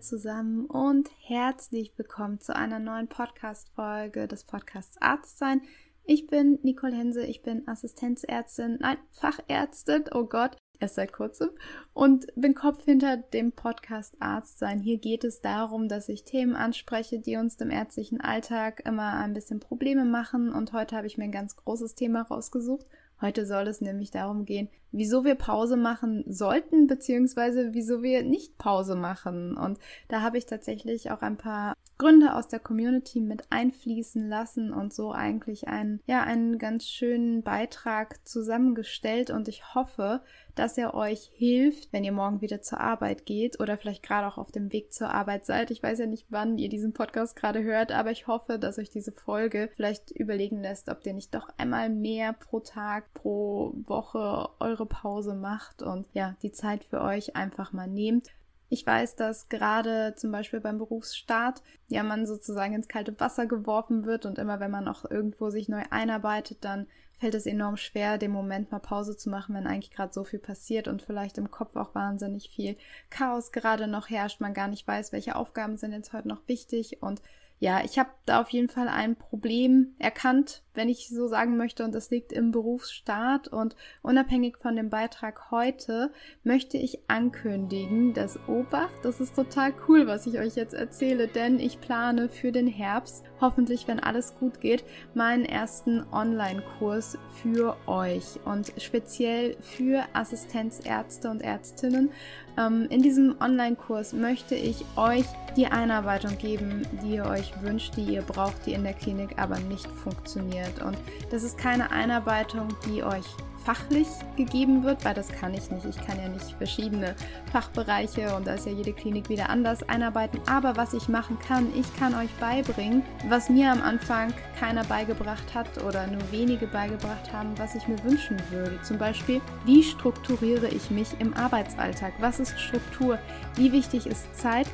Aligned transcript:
zusammen 0.00 0.66
und 0.66 1.10
herzlich 1.24 1.92
willkommen 1.96 2.38
zu 2.40 2.54
einer 2.54 2.78
neuen 2.78 3.08
Podcast-Folge 3.08 4.28
des 4.28 4.44
Podcasts 4.44 4.96
Arztsein. 5.00 5.62
Ich 6.04 6.28
bin 6.28 6.60
Nicole 6.62 6.94
Hense, 6.94 7.24
ich 7.26 7.42
bin 7.42 7.66
Assistenzärztin, 7.66 8.78
nein, 8.80 8.98
Fachärztin, 9.10 10.04
oh 10.14 10.24
Gott, 10.24 10.56
erst 10.78 10.94
seit 10.94 11.12
kurzem 11.12 11.50
und 11.94 12.26
bin 12.36 12.54
Kopf 12.54 12.84
hinter 12.84 13.16
dem 13.16 13.50
Podcast 13.50 14.14
Arztsein. 14.20 14.78
Hier 14.78 14.98
geht 14.98 15.24
es 15.24 15.40
darum, 15.40 15.88
dass 15.88 16.08
ich 16.08 16.24
Themen 16.24 16.54
anspreche, 16.54 17.18
die 17.18 17.36
uns 17.36 17.56
im 17.56 17.70
ärztlichen 17.70 18.20
Alltag 18.20 18.82
immer 18.86 19.14
ein 19.14 19.34
bisschen 19.34 19.58
Probleme 19.58 20.04
machen 20.04 20.52
und 20.52 20.72
heute 20.72 20.96
habe 20.96 21.08
ich 21.08 21.18
mir 21.18 21.24
ein 21.24 21.32
ganz 21.32 21.56
großes 21.56 21.96
Thema 21.96 22.22
rausgesucht 22.22 22.86
Heute 23.20 23.46
soll 23.46 23.66
es 23.66 23.80
nämlich 23.80 24.12
darum 24.12 24.44
gehen, 24.44 24.68
wieso 24.92 25.24
wir 25.24 25.34
Pause 25.34 25.76
machen 25.76 26.24
sollten, 26.26 26.86
beziehungsweise 26.86 27.72
wieso 27.72 28.02
wir 28.02 28.22
nicht 28.22 28.58
Pause 28.58 28.94
machen. 28.94 29.56
Und 29.56 29.78
da 30.08 30.22
habe 30.22 30.38
ich 30.38 30.46
tatsächlich 30.46 31.10
auch 31.10 31.22
ein 31.22 31.36
paar 31.36 31.74
Gründe 31.98 32.36
aus 32.36 32.46
der 32.46 32.60
Community 32.60 33.20
mit 33.20 33.42
einfließen 33.50 34.28
lassen 34.28 34.72
und 34.72 34.94
so 34.94 35.10
eigentlich 35.10 35.66
einen, 35.66 36.00
ja, 36.06 36.22
einen 36.22 36.58
ganz 36.58 36.86
schönen 36.86 37.42
Beitrag 37.42 38.26
zusammengestellt. 38.26 39.30
Und 39.30 39.48
ich 39.48 39.74
hoffe, 39.74 40.22
dass 40.54 40.78
er 40.78 40.94
euch 40.94 41.30
hilft, 41.34 41.92
wenn 41.92 42.04
ihr 42.04 42.12
morgen 42.12 42.40
wieder 42.40 42.62
zur 42.62 42.80
Arbeit 42.80 43.26
geht 43.26 43.60
oder 43.60 43.76
vielleicht 43.76 44.04
gerade 44.04 44.28
auch 44.28 44.38
auf 44.38 44.52
dem 44.52 44.72
Weg 44.72 44.92
zur 44.92 45.10
Arbeit 45.10 45.44
seid. 45.44 45.70
Ich 45.70 45.82
weiß 45.82 45.98
ja 45.98 46.06
nicht, 46.06 46.26
wann 46.30 46.58
ihr 46.58 46.68
diesen 46.68 46.92
Podcast 46.92 47.34
gerade 47.34 47.62
hört, 47.62 47.90
aber 47.90 48.12
ich 48.12 48.26
hoffe, 48.26 48.58
dass 48.58 48.78
euch 48.78 48.90
diese 48.90 49.12
Folge 49.12 49.68
vielleicht 49.74 50.10
überlegen 50.12 50.62
lässt, 50.62 50.88
ob 50.88 51.04
ihr 51.04 51.14
nicht 51.14 51.34
doch 51.34 51.48
einmal 51.58 51.90
mehr 51.90 52.32
pro 52.32 52.60
Tag, 52.60 53.12
pro 53.14 53.72
Woche 53.86 54.48
eure 54.60 54.77
Pause 54.86 55.34
macht 55.34 55.82
und 55.82 56.06
ja, 56.12 56.36
die 56.42 56.52
Zeit 56.52 56.84
für 56.84 57.00
euch 57.00 57.36
einfach 57.36 57.72
mal 57.72 57.88
nehmt. 57.88 58.28
Ich 58.70 58.86
weiß, 58.86 59.16
dass 59.16 59.48
gerade 59.48 60.14
zum 60.16 60.30
Beispiel 60.30 60.60
beim 60.60 60.78
Berufsstart 60.78 61.62
ja 61.88 62.02
man 62.02 62.26
sozusagen 62.26 62.74
ins 62.74 62.88
kalte 62.88 63.18
Wasser 63.18 63.46
geworfen 63.46 64.04
wird 64.04 64.26
und 64.26 64.38
immer 64.38 64.60
wenn 64.60 64.70
man 64.70 64.88
auch 64.88 65.10
irgendwo 65.10 65.48
sich 65.50 65.68
neu 65.68 65.82
einarbeitet, 65.90 66.58
dann 66.64 66.86
fällt 67.18 67.34
es 67.34 67.46
enorm 67.46 67.76
schwer, 67.76 68.18
den 68.18 68.30
Moment 68.30 68.70
mal 68.70 68.78
Pause 68.78 69.16
zu 69.16 69.28
machen, 69.30 69.54
wenn 69.54 69.66
eigentlich 69.66 69.90
gerade 69.90 70.12
so 70.12 70.22
viel 70.22 70.38
passiert 70.38 70.86
und 70.86 71.02
vielleicht 71.02 71.38
im 71.38 71.50
Kopf 71.50 71.76
auch 71.76 71.94
wahnsinnig 71.94 72.50
viel 72.50 72.76
Chaos 73.10 73.52
gerade 73.52 73.88
noch 73.88 74.08
herrscht, 74.08 74.40
man 74.40 74.54
gar 74.54 74.68
nicht 74.68 74.86
weiß, 74.86 75.12
welche 75.12 75.34
Aufgaben 75.34 75.76
sind 75.78 75.92
jetzt 75.92 76.12
heute 76.12 76.28
noch 76.28 76.46
wichtig 76.46 77.02
und 77.02 77.22
ja, 77.60 77.82
ich 77.84 77.98
habe 77.98 78.10
da 78.24 78.40
auf 78.40 78.50
jeden 78.50 78.68
Fall 78.68 78.88
ein 78.88 79.16
Problem 79.16 79.94
erkannt, 79.98 80.62
wenn 80.78 80.88
ich 80.88 81.08
so 81.08 81.26
sagen 81.26 81.56
möchte, 81.56 81.84
und 81.84 81.92
das 81.92 82.10
liegt 82.10 82.32
im 82.32 82.52
Berufsstaat. 82.52 83.48
Und 83.48 83.74
unabhängig 84.02 84.58
von 84.58 84.76
dem 84.76 84.90
Beitrag 84.90 85.50
heute 85.50 86.12
möchte 86.44 86.78
ich 86.78 87.00
ankündigen, 87.08 88.14
dass 88.14 88.38
Obacht, 88.48 88.94
das 89.02 89.20
ist 89.20 89.34
total 89.34 89.74
cool, 89.88 90.06
was 90.06 90.26
ich 90.26 90.38
euch 90.38 90.54
jetzt 90.54 90.74
erzähle, 90.74 91.26
denn 91.26 91.58
ich 91.58 91.80
plane 91.80 92.28
für 92.28 92.52
den 92.52 92.68
Herbst, 92.68 93.24
hoffentlich, 93.40 93.88
wenn 93.88 93.98
alles 93.98 94.36
gut 94.38 94.60
geht, 94.60 94.84
meinen 95.14 95.44
ersten 95.44 96.04
Online-Kurs 96.12 97.18
für 97.42 97.76
euch 97.88 98.38
und 98.44 98.72
speziell 98.78 99.56
für 99.60 100.04
Assistenzärzte 100.12 101.28
und 101.28 101.42
Ärztinnen. 101.42 102.10
Ähm, 102.56 102.86
in 102.90 103.02
diesem 103.02 103.36
Online-Kurs 103.40 104.12
möchte 104.12 104.54
ich 104.54 104.84
euch 104.96 105.24
die 105.56 105.66
Einarbeitung 105.66 106.36
geben, 106.38 106.82
die 107.02 107.16
ihr 107.16 107.26
euch 107.26 107.52
wünscht, 107.62 107.96
die 107.96 108.14
ihr 108.14 108.22
braucht, 108.22 108.66
die 108.66 108.74
in 108.74 108.84
der 108.84 108.94
Klinik 108.94 109.38
aber 109.38 109.58
nicht 109.60 109.86
funktioniert. 109.88 110.67
Und 110.82 110.96
das 111.30 111.42
ist 111.42 111.58
keine 111.58 111.90
Einarbeitung, 111.90 112.68
die 112.86 113.02
euch 113.02 113.26
fachlich 113.68 114.06
gegeben 114.34 114.82
wird, 114.82 115.04
weil 115.04 115.12
das 115.12 115.28
kann 115.28 115.52
ich 115.52 115.70
nicht. 115.70 115.84
Ich 115.84 116.06
kann 116.06 116.18
ja 116.18 116.26
nicht 116.28 116.52
verschiedene 116.56 117.14
Fachbereiche 117.52 118.34
und 118.34 118.46
da 118.46 118.54
ist 118.54 118.64
ja 118.64 118.72
jede 118.72 118.94
Klinik 118.94 119.28
wieder 119.28 119.50
anders 119.50 119.86
einarbeiten. 119.86 120.40
Aber 120.46 120.78
was 120.78 120.94
ich 120.94 121.06
machen 121.08 121.38
kann, 121.38 121.68
ich 121.78 121.94
kann 121.98 122.14
euch 122.14 122.30
beibringen, 122.40 123.02
was 123.28 123.50
mir 123.50 123.70
am 123.70 123.82
Anfang 123.82 124.32
keiner 124.58 124.84
beigebracht 124.84 125.54
hat 125.54 125.84
oder 125.84 126.06
nur 126.06 126.22
wenige 126.32 126.66
beigebracht 126.66 127.30
haben, 127.30 127.58
was 127.58 127.74
ich 127.74 127.86
mir 127.86 128.02
wünschen 128.04 128.38
würde. 128.50 128.80
Zum 128.80 128.96
Beispiel, 128.96 129.42
wie 129.66 129.82
strukturiere 129.82 130.68
ich 130.68 130.90
mich 130.90 131.08
im 131.18 131.34
Arbeitsalltag? 131.34 132.14
Was 132.20 132.40
ist 132.40 132.58
Struktur? 132.58 133.18
Wie 133.56 133.70
wichtig 133.70 134.06
ist 134.06 134.34
Zeit? 134.34 134.66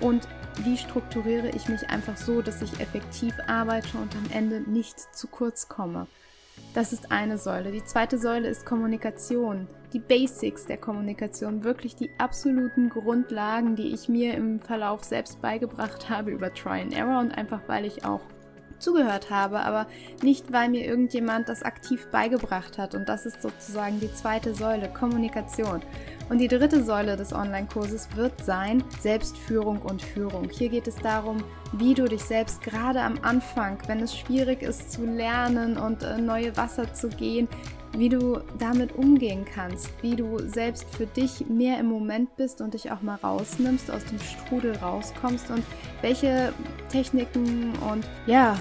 Und 0.00 0.26
wie 0.58 0.76
strukturiere 0.76 1.50
ich 1.50 1.68
mich 1.68 1.88
einfach 1.88 2.16
so, 2.16 2.42
dass 2.42 2.62
ich 2.62 2.80
effektiv 2.80 3.34
arbeite 3.46 3.96
und 3.98 4.14
am 4.14 4.30
Ende 4.32 4.60
nicht 4.60 4.98
zu 5.14 5.26
kurz 5.26 5.68
komme. 5.68 6.06
Das 6.74 6.92
ist 6.92 7.10
eine 7.10 7.38
Säule. 7.38 7.72
Die 7.72 7.84
zweite 7.84 8.18
Säule 8.18 8.48
ist 8.48 8.64
Kommunikation. 8.64 9.66
Die 9.92 9.98
Basics 9.98 10.66
der 10.66 10.76
Kommunikation, 10.76 11.64
wirklich 11.64 11.96
die 11.96 12.10
absoluten 12.18 12.90
Grundlagen, 12.90 13.74
die 13.74 13.92
ich 13.92 14.08
mir 14.08 14.34
im 14.34 14.60
Verlauf 14.60 15.02
selbst 15.02 15.40
beigebracht 15.42 16.08
habe 16.10 16.30
über 16.30 16.52
Try 16.54 16.82
and 16.82 16.94
Error 16.94 17.20
und 17.20 17.32
einfach 17.32 17.62
weil 17.66 17.84
ich 17.84 18.04
auch 18.04 18.20
zugehört 18.80 19.30
habe, 19.30 19.60
aber 19.60 19.86
nicht, 20.22 20.52
weil 20.52 20.68
mir 20.68 20.84
irgendjemand 20.84 21.48
das 21.48 21.62
aktiv 21.62 22.08
beigebracht 22.10 22.78
hat. 22.78 22.94
Und 22.94 23.08
das 23.08 23.26
ist 23.26 23.42
sozusagen 23.42 24.00
die 24.00 24.12
zweite 24.12 24.54
Säule, 24.54 24.88
Kommunikation. 24.88 25.82
Und 26.28 26.38
die 26.38 26.48
dritte 26.48 26.84
Säule 26.84 27.16
des 27.16 27.32
Online-Kurses 27.32 28.08
wird 28.16 28.44
sein 28.44 28.84
Selbstführung 29.00 29.82
und 29.82 30.00
Führung. 30.00 30.48
Hier 30.48 30.68
geht 30.68 30.86
es 30.86 30.96
darum, 30.96 31.42
wie 31.72 31.94
du 31.94 32.04
dich 32.04 32.22
selbst 32.22 32.62
gerade 32.62 33.00
am 33.00 33.18
Anfang, 33.22 33.78
wenn 33.86 34.00
es 34.00 34.16
schwierig 34.16 34.62
ist 34.62 34.92
zu 34.92 35.04
lernen 35.04 35.76
und 35.76 36.02
äh, 36.02 36.18
neue 36.18 36.56
Wasser 36.56 36.92
zu 36.94 37.08
gehen, 37.08 37.48
wie 37.92 38.08
du 38.08 38.40
damit 38.58 38.94
umgehen 38.96 39.44
kannst, 39.44 39.90
wie 40.02 40.14
du 40.14 40.38
selbst 40.48 40.84
für 40.94 41.06
dich 41.06 41.46
mehr 41.48 41.78
im 41.78 41.86
Moment 41.86 42.36
bist 42.36 42.60
und 42.60 42.74
dich 42.74 42.90
auch 42.90 43.02
mal 43.02 43.16
rausnimmst, 43.16 43.90
aus 43.90 44.04
dem 44.04 44.18
Strudel 44.20 44.76
rauskommst 44.76 45.50
und 45.50 45.64
welche 46.00 46.52
Techniken 46.88 47.72
und 47.90 48.06
ja, 48.26 48.56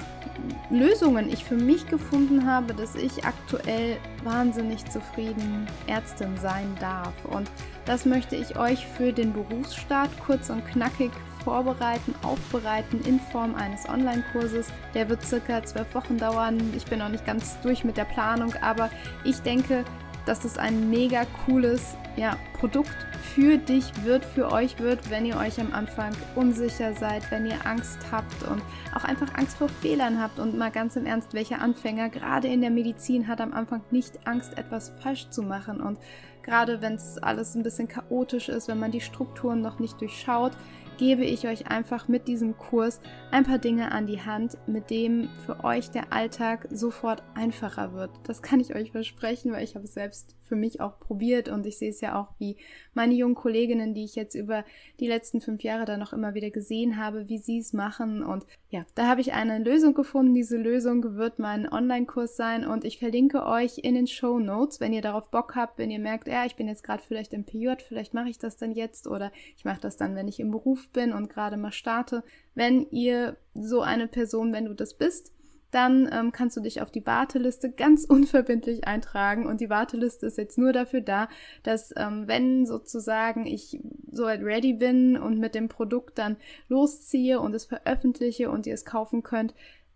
Lösungen 0.69 1.29
ich 1.29 1.43
für 1.43 1.55
mich 1.55 1.85
gefunden 1.87 2.45
habe, 2.45 2.73
dass 2.73 2.95
ich 2.95 3.25
aktuell 3.25 3.97
wahnsinnig 4.23 4.85
zufrieden 4.85 5.67
Ärztin 5.87 6.37
sein 6.37 6.67
darf. 6.79 7.13
Und 7.25 7.49
das 7.85 8.05
möchte 8.05 8.35
ich 8.35 8.57
euch 8.57 8.85
für 8.85 9.11
den 9.11 9.33
Berufsstart 9.33 10.09
kurz 10.25 10.49
und 10.49 10.65
knackig 10.67 11.11
vorbereiten, 11.43 12.13
aufbereiten 12.23 13.01
in 13.05 13.19
Form 13.19 13.55
eines 13.55 13.87
Online-Kurses. 13.87 14.67
Der 14.93 15.09
wird 15.09 15.25
circa 15.25 15.63
zwölf 15.63 15.93
Wochen 15.95 16.17
dauern. 16.17 16.57
Ich 16.75 16.85
bin 16.85 16.99
noch 16.99 17.09
nicht 17.09 17.25
ganz 17.25 17.59
durch 17.61 17.83
mit 17.83 17.97
der 17.97 18.05
Planung, 18.05 18.53
aber 18.61 18.89
ich 19.23 19.39
denke, 19.41 19.83
dass 20.25 20.41
das 20.41 20.57
ein 20.57 20.89
mega 20.89 21.25
cooles 21.45 21.95
ja, 22.15 22.37
Produkt 22.53 22.95
für 23.33 23.57
dich 23.57 23.85
wird, 24.03 24.25
für 24.25 24.51
euch 24.51 24.79
wird, 24.79 25.09
wenn 25.09 25.25
ihr 25.25 25.37
euch 25.37 25.59
am 25.59 25.73
Anfang 25.73 26.11
unsicher 26.35 26.93
seid, 26.93 27.29
wenn 27.31 27.45
ihr 27.45 27.65
Angst 27.65 27.99
habt 28.11 28.43
und 28.43 28.61
auch 28.95 29.03
einfach 29.03 29.33
Angst 29.35 29.57
vor 29.57 29.69
Fehlern 29.69 30.21
habt. 30.21 30.39
Und 30.39 30.57
mal 30.57 30.71
ganz 30.71 30.95
im 30.95 31.05
Ernst, 31.05 31.33
welcher 31.33 31.61
Anfänger 31.61 32.09
gerade 32.09 32.47
in 32.47 32.61
der 32.61 32.69
Medizin 32.69 33.27
hat 33.27 33.41
am 33.41 33.53
Anfang 33.53 33.81
nicht 33.91 34.27
Angst, 34.27 34.57
etwas 34.57 34.91
falsch 35.01 35.29
zu 35.29 35.41
machen. 35.41 35.79
Und 35.79 35.97
gerade 36.43 36.81
wenn 36.81 36.95
es 36.95 37.17
alles 37.17 37.55
ein 37.55 37.63
bisschen 37.63 37.87
chaotisch 37.87 38.49
ist, 38.49 38.67
wenn 38.67 38.79
man 38.79 38.91
die 38.91 39.01
Strukturen 39.01 39.61
noch 39.61 39.79
nicht 39.79 39.99
durchschaut, 40.01 40.53
gebe 40.99 41.23
ich 41.23 41.47
euch 41.47 41.67
einfach 41.67 42.09
mit 42.09 42.27
diesem 42.27 42.57
Kurs 42.57 42.99
ein 43.31 43.45
paar 43.45 43.57
Dinge 43.57 43.93
an 43.93 44.05
die 44.05 44.21
Hand, 44.21 44.57
mit 44.67 44.89
dem 44.89 45.29
für 45.45 45.63
euch 45.63 45.91
der 45.91 46.11
Alltag 46.11 46.67
sofort 46.71 47.23
einfacher 47.35 47.93
wird. 47.93 48.11
Das 48.25 48.41
kann 48.41 48.59
ich 48.59 48.75
euch 48.75 48.91
versprechen, 48.91 49.53
weil 49.53 49.63
ich 49.63 49.75
habe 49.75 49.85
es 49.85 49.93
selbst 49.93 50.35
für 50.49 50.57
mich 50.57 50.81
auch 50.81 50.99
probiert 50.99 51.47
und 51.47 51.65
ich 51.65 51.77
sehe 51.77 51.91
es 51.91 52.01
ja 52.01 52.19
auch, 52.19 52.33
wie 52.39 52.57
meine 52.93 53.13
jungen 53.13 53.35
Kolleginnen, 53.35 53.93
die 53.93 54.03
ich 54.03 54.15
jetzt 54.15 54.35
über 54.35 54.65
die 54.99 55.07
letzten 55.07 55.39
fünf 55.39 55.63
Jahre 55.63 55.85
dann 55.85 55.99
noch 55.99 56.11
immer 56.11 56.33
wieder 56.33 56.49
gesehen 56.49 56.97
habe, 56.97 57.29
wie 57.29 57.37
sie 57.37 57.59
es 57.59 57.71
machen. 57.71 58.23
Und 58.23 58.45
ja, 58.71 58.85
da 58.95 59.07
habe 59.07 59.21
ich 59.21 59.31
eine 59.31 59.59
Lösung 59.59 59.93
gefunden. 59.93 60.33
Diese 60.33 60.57
Lösung 60.57 61.15
wird 61.15 61.39
mein 61.39 61.71
Online-Kurs 61.71 62.35
sein 62.35 62.65
und 62.65 62.83
ich 62.83 62.97
verlinke 62.97 63.45
euch 63.45 63.77
in 63.77 63.93
den 63.93 64.07
Show 64.07 64.39
Notes, 64.39 64.79
wenn 64.79 64.91
ihr 64.91 65.03
darauf 65.03 65.29
Bock 65.29 65.55
habt, 65.55 65.77
wenn 65.77 65.91
ihr 65.91 65.99
merkt, 65.99 66.27
ja, 66.27 66.45
ich 66.45 66.55
bin 66.55 66.67
jetzt 66.67 66.83
gerade 66.83 67.03
vielleicht 67.07 67.33
im 67.33 67.45
PJ, 67.45 67.75
vielleicht 67.87 68.13
mache 68.13 68.29
ich 68.29 68.39
das 68.39 68.57
dann 68.57 68.71
jetzt 68.71 69.07
oder 69.07 69.31
ich 69.55 69.65
mache 69.65 69.79
das 69.79 69.97
dann, 69.97 70.15
wenn 70.15 70.27
ich 70.27 70.39
im 70.39 70.51
Beruf 70.89 70.93
bin 70.93 71.13
und 71.13 71.29
gerade 71.29 71.57
mal 71.57 71.71
starte. 71.71 72.23
Wenn 72.55 72.89
ihr 72.91 73.37
so 73.53 73.81
eine 73.81 74.07
Person, 74.07 74.53
wenn 74.53 74.65
du 74.65 74.73
das 74.73 74.93
bist, 74.95 75.31
dann 75.71 76.09
ähm, 76.11 76.31
kannst 76.31 76.57
du 76.57 76.61
dich 76.61 76.81
auf 76.81 76.89
die 76.89 77.05
Warteliste 77.05 77.71
ganz 77.71 78.05
unverbindlich 78.09 78.87
eintragen. 78.87 79.45
Und 79.45 79.61
die 79.61 79.69
Warteliste 79.69 80.25
ist 80.25 80.37
jetzt 80.37 80.57
nur 80.57 80.73
dafür 80.73 81.01
da, 81.01 81.29
dass 81.63 81.93
ähm, 81.95 82.27
wenn 82.27 82.65
sozusagen 82.65 83.45
ich 83.45 83.79
soweit 84.11 84.41
ready 84.41 84.73
bin 84.73 85.17
und 85.17 85.39
mit 85.39 85.53
dem 85.55 85.69
Produkt 85.69 86.17
dann 86.17 86.37
losziehe 86.67 87.39
und 87.39 87.53
es 87.53 87.65
veröffentliche 87.65 88.49
und 88.49 88.65
ihr 88.65 88.73
es 88.73 88.85
kaufen 88.85 89.21
könnt, 89.21 89.53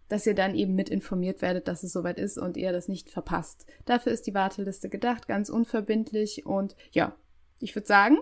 dass 0.10 0.28
ihr 0.28 0.36
dann 0.36 0.54
eben 0.54 0.76
mit 0.76 0.90
informiert 0.90 1.42
werdet, 1.42 1.68
dass 1.68 1.82
es 1.82 1.92
soweit 1.92 2.20
ist 2.20 2.38
und 2.38 2.56
ihr 2.56 2.72
das 2.72 2.88
nicht 2.88 3.10
verpasst. 3.10 3.66
Dafür 3.86 4.12
ist 4.12 4.28
die 4.28 4.36
Warteliste 4.36 4.90
gedacht, 4.90 5.28
ganz 5.28 5.50
unverbindlich 5.50 6.46
und 6.46 6.76
ja, 6.92 7.16
ich 7.60 7.74
würde 7.74 7.88
sagen, 7.88 8.18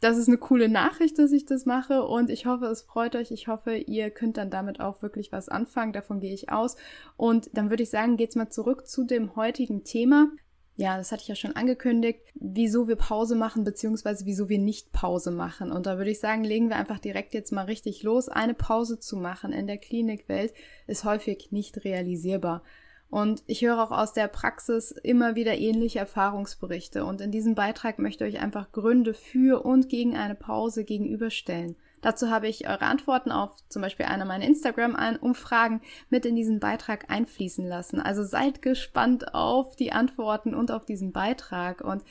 das 0.00 0.16
ist 0.16 0.28
eine 0.28 0.38
coole 0.38 0.68
Nachricht, 0.68 1.18
dass 1.18 1.30
ich 1.30 1.44
das 1.44 1.66
mache 1.66 2.04
und 2.04 2.30
ich 2.30 2.46
hoffe, 2.46 2.66
es 2.66 2.82
freut 2.82 3.14
euch. 3.16 3.30
Ich 3.30 3.48
hoffe, 3.48 3.76
ihr 3.76 4.10
könnt 4.10 4.38
dann 4.38 4.50
damit 4.50 4.80
auch 4.80 5.02
wirklich 5.02 5.30
was 5.30 5.48
anfangen. 5.50 5.92
Davon 5.92 6.20
gehe 6.20 6.32
ich 6.32 6.50
aus. 6.50 6.76
Und 7.18 7.50
dann 7.52 7.68
würde 7.68 7.82
ich 7.82 7.90
sagen, 7.90 8.16
geht's 8.16 8.34
mal 8.34 8.48
zurück 8.48 8.86
zu 8.86 9.04
dem 9.04 9.36
heutigen 9.36 9.84
Thema. 9.84 10.28
ja, 10.76 10.96
das 10.96 11.12
hatte 11.12 11.20
ich 11.22 11.28
ja 11.28 11.34
schon 11.34 11.56
angekündigt, 11.56 12.20
wieso 12.34 12.88
wir 12.88 12.96
Pause 12.96 13.36
machen, 13.36 13.64
beziehungsweise 13.64 14.24
wieso 14.24 14.48
wir 14.48 14.58
nicht 14.58 14.92
Pause 14.92 15.30
machen. 15.30 15.70
Und 15.70 15.84
da 15.84 15.98
würde 15.98 16.10
ich 16.10 16.20
sagen, 16.20 16.42
legen 16.42 16.70
wir 16.70 16.76
einfach 16.76 16.98
direkt 16.98 17.34
jetzt 17.34 17.52
mal 17.52 17.66
richtig 17.66 18.02
los. 18.02 18.30
Eine 18.30 18.54
Pause 18.54 18.98
zu 18.98 19.18
machen 19.18 19.52
in 19.52 19.66
der 19.66 19.76
Klinikwelt 19.76 20.54
ist 20.86 21.04
häufig 21.04 21.52
nicht 21.52 21.84
realisierbar. 21.84 22.62
Und 23.10 23.42
ich 23.46 23.62
höre 23.62 23.82
auch 23.82 23.90
aus 23.90 24.12
der 24.12 24.28
Praxis 24.28 24.92
immer 24.92 25.34
wieder 25.34 25.58
ähnliche 25.58 25.98
Erfahrungsberichte. 25.98 27.04
Und 27.04 27.20
in 27.20 27.32
diesem 27.32 27.56
Beitrag 27.56 27.98
möchte 27.98 28.24
ich 28.24 28.36
euch 28.36 28.42
einfach 28.42 28.70
Gründe 28.70 29.14
für 29.14 29.64
und 29.64 29.88
gegen 29.88 30.16
eine 30.16 30.36
Pause 30.36 30.84
gegenüberstellen. 30.84 31.74
Dazu 32.02 32.30
habe 32.30 32.48
ich 32.48 32.68
eure 32.68 32.86
Antworten 32.86 33.30
auf 33.30 33.50
zum 33.68 33.82
Beispiel 33.82 34.06
einer 34.06 34.24
meiner 34.24 34.46
Instagram-Umfragen 34.46 35.82
mit 36.08 36.24
in 36.24 36.36
diesen 36.36 36.60
Beitrag 36.60 37.10
einfließen 37.10 37.66
lassen. 37.66 38.00
Also 38.00 38.22
seid 38.22 38.62
gespannt 38.62 39.34
auf 39.34 39.76
die 39.76 39.92
Antworten 39.92 40.54
und 40.54 40.70
auf 40.70 40.86
diesen 40.86 41.12
Beitrag. 41.12 41.82
Und 41.82 42.04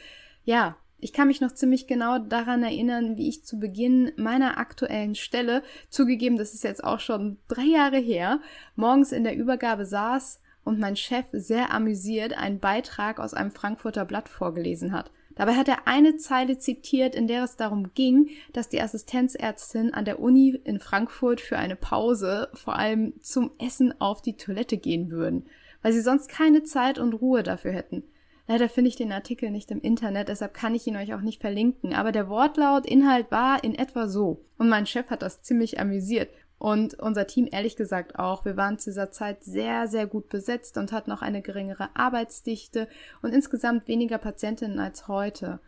ja, 0.43 0.75
ich 0.99 1.13
kann 1.13 1.27
mich 1.27 1.39
noch 1.39 1.53
ziemlich 1.53 1.87
genau 1.87 2.19
daran 2.19 2.61
erinnern, 2.61 3.15
wie 3.15 3.29
ich 3.29 3.45
zu 3.45 3.57
Beginn 3.57 4.11
meiner 4.17 4.57
aktuellen 4.57 5.15
Stelle, 5.15 5.63
zugegeben, 5.89 6.37
das 6.37 6.53
ist 6.53 6.65
jetzt 6.65 6.83
auch 6.83 6.99
schon 6.99 7.37
drei 7.47 7.63
Jahre 7.63 7.97
her, 7.97 8.41
morgens 8.75 9.13
in 9.13 9.23
der 9.23 9.37
Übergabe 9.37 9.85
saß 9.85 10.41
und 10.69 10.79
mein 10.79 10.95
Chef 10.95 11.25
sehr 11.31 11.73
amüsiert 11.73 12.37
einen 12.37 12.59
Beitrag 12.59 13.19
aus 13.19 13.33
einem 13.33 13.49
Frankfurter 13.49 14.05
Blatt 14.05 14.29
vorgelesen 14.29 14.93
hat. 14.93 15.11
Dabei 15.33 15.55
hat 15.55 15.67
er 15.67 15.87
eine 15.87 16.17
Zeile 16.17 16.59
zitiert, 16.59 17.15
in 17.15 17.27
der 17.27 17.43
es 17.43 17.55
darum 17.55 17.91
ging, 17.95 18.29
dass 18.53 18.69
die 18.69 18.79
Assistenzärztin 18.79 19.95
an 19.95 20.05
der 20.05 20.19
Uni 20.19 20.59
in 20.63 20.79
Frankfurt 20.79 21.41
für 21.41 21.57
eine 21.57 21.75
Pause 21.75 22.49
vor 22.53 22.75
allem 22.75 23.13
zum 23.19 23.49
Essen 23.57 23.99
auf 23.99 24.21
die 24.21 24.37
Toilette 24.37 24.77
gehen 24.77 25.09
würden, 25.09 25.47
weil 25.81 25.91
sie 25.91 26.01
sonst 26.01 26.29
keine 26.29 26.61
Zeit 26.61 26.99
und 26.99 27.13
Ruhe 27.13 27.41
dafür 27.41 27.71
hätten. 27.71 28.03
Leider 28.47 28.69
finde 28.69 28.89
ich 28.89 28.95
den 28.95 29.11
Artikel 29.11 29.49
nicht 29.49 29.71
im 29.71 29.81
Internet, 29.81 30.27
deshalb 30.27 30.53
kann 30.53 30.75
ich 30.75 30.85
ihn 30.85 30.97
euch 30.97 31.15
auch 31.15 31.21
nicht 31.21 31.41
verlinken, 31.41 31.95
aber 31.95 32.11
der 32.11 32.29
Wortlaut, 32.29 32.85
Inhalt 32.85 33.31
war 33.31 33.63
in 33.63 33.73
etwa 33.73 34.07
so. 34.07 34.45
Und 34.59 34.69
mein 34.69 34.85
Chef 34.85 35.09
hat 35.09 35.23
das 35.23 35.41
ziemlich 35.41 35.79
amüsiert. 35.79 36.29
Und 36.59 36.99
unser 36.99 37.25
Team 37.25 37.47
ehrlich 37.49 37.77
gesagt 37.77 38.19
auch. 38.19 38.43
Wir 38.43 38.57
waren 38.57 38.77
zu 38.77 38.89
dieser 38.89 39.11
Zeit 39.11 39.43
sehr, 39.43 39.87
sehr 39.87 40.05
gut 40.05 40.27
besetzt 40.27 40.77
und 40.77 40.91
hatten 40.91 41.11
auch 41.11 41.21
eine 41.21 41.41
geringere 41.41 41.89
Arbeitsdichte 41.95 42.87
und 43.21 43.33
insgesamt 43.33 43.87
weniger 43.87 44.17
Patientinnen 44.17 44.79
als 44.79 45.07
heute. 45.07 45.59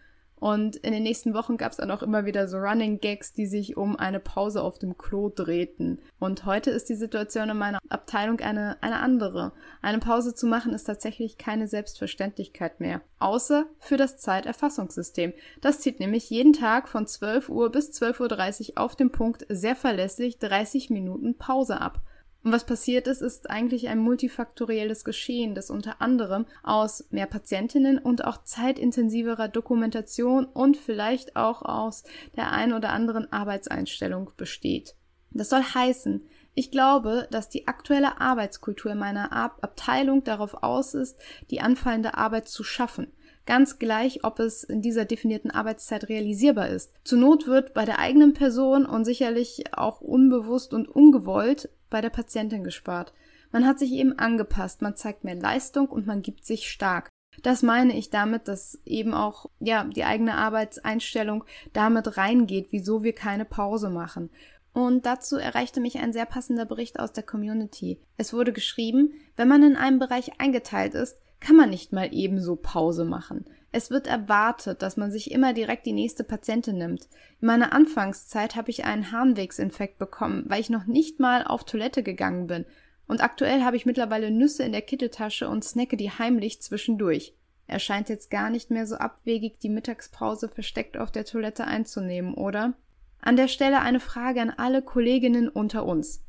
Und 0.41 0.77
in 0.77 0.91
den 0.91 1.03
nächsten 1.03 1.35
Wochen 1.35 1.55
gab 1.55 1.71
es 1.71 1.77
dann 1.77 1.91
auch 1.91 2.01
immer 2.01 2.25
wieder 2.25 2.47
so 2.47 2.57
Running 2.57 2.99
Gags, 2.99 3.31
die 3.31 3.45
sich 3.45 3.77
um 3.77 3.95
eine 3.95 4.19
Pause 4.19 4.63
auf 4.63 4.79
dem 4.79 4.97
Klo 4.97 5.29
drehten. 5.29 5.99
Und 6.17 6.47
heute 6.47 6.71
ist 6.71 6.89
die 6.89 6.95
Situation 6.95 7.51
in 7.51 7.59
meiner 7.59 7.77
Abteilung 7.89 8.39
eine, 8.39 8.81
eine 8.81 9.01
andere. 9.01 9.51
Eine 9.83 9.99
Pause 9.99 10.33
zu 10.33 10.47
machen 10.47 10.73
ist 10.73 10.85
tatsächlich 10.85 11.37
keine 11.37 11.67
Selbstverständlichkeit 11.67 12.79
mehr. 12.79 13.01
Außer 13.19 13.67
für 13.77 13.97
das 13.97 14.17
Zeiterfassungssystem. 14.17 15.33
Das 15.61 15.79
zieht 15.79 15.99
nämlich 15.99 16.31
jeden 16.31 16.53
Tag 16.53 16.89
von 16.89 17.05
12 17.05 17.49
Uhr 17.49 17.71
bis 17.71 17.91
12.30 17.91 18.71
Uhr 18.71 18.77
auf 18.79 18.95
dem 18.95 19.11
Punkt 19.11 19.45
sehr 19.47 19.75
verlässlich 19.75 20.39
30 20.39 20.89
Minuten 20.89 21.37
Pause 21.37 21.79
ab. 21.79 22.01
Und 22.43 22.51
was 22.51 22.65
passiert 22.65 23.07
ist, 23.07 23.21
ist 23.21 23.49
eigentlich 23.49 23.87
ein 23.87 23.99
multifaktorielles 23.99 25.03
Geschehen, 25.03 25.53
das 25.53 25.69
unter 25.69 26.01
anderem 26.01 26.45
aus 26.63 27.05
mehr 27.11 27.27
Patientinnen 27.27 27.99
und 27.99 28.25
auch 28.25 28.43
zeitintensiverer 28.43 29.47
Dokumentation 29.47 30.45
und 30.45 30.75
vielleicht 30.75 31.35
auch 31.35 31.61
aus 31.61 32.03
der 32.35 32.51
ein 32.51 32.73
oder 32.73 32.89
anderen 32.89 33.31
Arbeitseinstellung 33.31 34.31
besteht. 34.37 34.95
Das 35.29 35.49
soll 35.49 35.61
heißen, 35.61 36.25
ich 36.53 36.71
glaube, 36.71 37.27
dass 37.31 37.47
die 37.47 37.67
aktuelle 37.67 38.19
Arbeitskultur 38.19 38.95
meiner 38.95 39.31
Ab 39.31 39.59
Abteilung 39.61 40.23
darauf 40.23 40.63
aus 40.63 40.95
ist, 40.95 41.17
die 41.49 41.61
anfallende 41.61 42.15
Arbeit 42.15 42.49
zu 42.49 42.63
schaffen. 42.63 43.07
Ganz 43.45 43.79
gleich, 43.79 44.23
ob 44.23 44.39
es 44.39 44.63
in 44.63 44.81
dieser 44.81 45.05
definierten 45.05 45.51
Arbeitszeit 45.51 46.09
realisierbar 46.09 46.69
ist. 46.69 46.91
Zur 47.03 47.19
Not 47.19 47.47
wird 47.47 47.73
bei 47.73 47.85
der 47.85 47.99
eigenen 47.99 48.33
Person 48.33 48.85
und 48.85 49.05
sicherlich 49.05 49.73
auch 49.73 50.01
unbewusst 50.01 50.73
und 50.73 50.89
ungewollt 50.89 51.69
bei 51.91 52.01
der 52.01 52.09
Patientin 52.09 52.63
gespart. 52.63 53.13
Man 53.51 53.67
hat 53.67 53.77
sich 53.77 53.91
eben 53.91 54.17
angepasst, 54.17 54.81
man 54.81 54.95
zeigt 54.95 55.23
mehr 55.23 55.35
Leistung 55.35 55.87
und 55.87 56.07
man 56.07 56.23
gibt 56.23 56.45
sich 56.45 56.71
stark. 56.71 57.09
Das 57.43 57.61
meine 57.61 57.95
ich 57.95 58.09
damit, 58.09 58.47
dass 58.47 58.79
eben 58.85 59.13
auch 59.13 59.45
ja 59.59 59.83
die 59.83 60.03
eigene 60.03 60.35
Arbeitseinstellung 60.35 61.43
damit 61.73 62.17
reingeht, 62.17 62.67
wieso 62.71 63.03
wir 63.03 63.13
keine 63.13 63.45
Pause 63.45 63.89
machen. 63.89 64.29
Und 64.73 65.05
dazu 65.05 65.35
erreichte 65.35 65.81
mich 65.81 65.99
ein 65.99 66.13
sehr 66.13 66.25
passender 66.25 66.65
Bericht 66.65 66.99
aus 66.99 67.11
der 67.11 67.23
Community. 67.23 67.99
Es 68.17 68.33
wurde 68.33 68.53
geschrieben, 68.53 69.13
wenn 69.35 69.47
man 69.47 69.63
in 69.63 69.75
einem 69.75 69.99
Bereich 69.99 70.39
eingeteilt 70.39 70.93
ist, 70.93 71.17
kann 71.41 71.55
man 71.55 71.69
nicht 71.69 71.91
mal 71.91 72.09
ebenso 72.11 72.55
Pause 72.55 73.03
machen. 73.03 73.45
Es 73.73 73.89
wird 73.89 74.07
erwartet, 74.07 74.81
dass 74.81 74.97
man 74.97 75.11
sich 75.11 75.31
immer 75.31 75.53
direkt 75.53 75.85
die 75.85 75.93
nächste 75.93 76.25
Patientin 76.25 76.77
nimmt. 76.77 77.07
In 77.39 77.47
meiner 77.47 77.71
Anfangszeit 77.71 78.55
habe 78.55 78.69
ich 78.69 78.83
einen 78.83 79.11
Harnwegsinfekt 79.11 79.97
bekommen, 79.97 80.43
weil 80.47 80.59
ich 80.59 80.69
noch 80.69 80.85
nicht 80.85 81.19
mal 81.19 81.45
auf 81.45 81.63
Toilette 81.63 82.03
gegangen 82.03 82.47
bin. 82.47 82.65
Und 83.07 83.21
aktuell 83.23 83.61
habe 83.63 83.77
ich 83.77 83.85
mittlerweile 83.85 84.29
Nüsse 84.29 84.63
in 84.63 84.73
der 84.73 84.81
Kitteltasche 84.81 85.47
und 85.47 85.63
snacke 85.63 85.95
die 85.95 86.11
heimlich 86.11 86.61
zwischendurch. 86.61 87.33
Er 87.67 87.79
scheint 87.79 88.09
jetzt 88.09 88.29
gar 88.29 88.49
nicht 88.49 88.71
mehr 88.71 88.85
so 88.85 88.95
abwegig, 88.95 89.59
die 89.59 89.69
Mittagspause 89.69 90.49
versteckt 90.49 90.97
auf 90.97 91.11
der 91.11 91.23
Toilette 91.23 91.65
einzunehmen, 91.65 92.33
oder? 92.33 92.73
An 93.21 93.37
der 93.37 93.47
Stelle 93.47 93.79
eine 93.79 94.01
Frage 94.01 94.41
an 94.41 94.49
alle 94.49 94.81
Kolleginnen 94.81 95.47
unter 95.47 95.85
uns. 95.85 96.21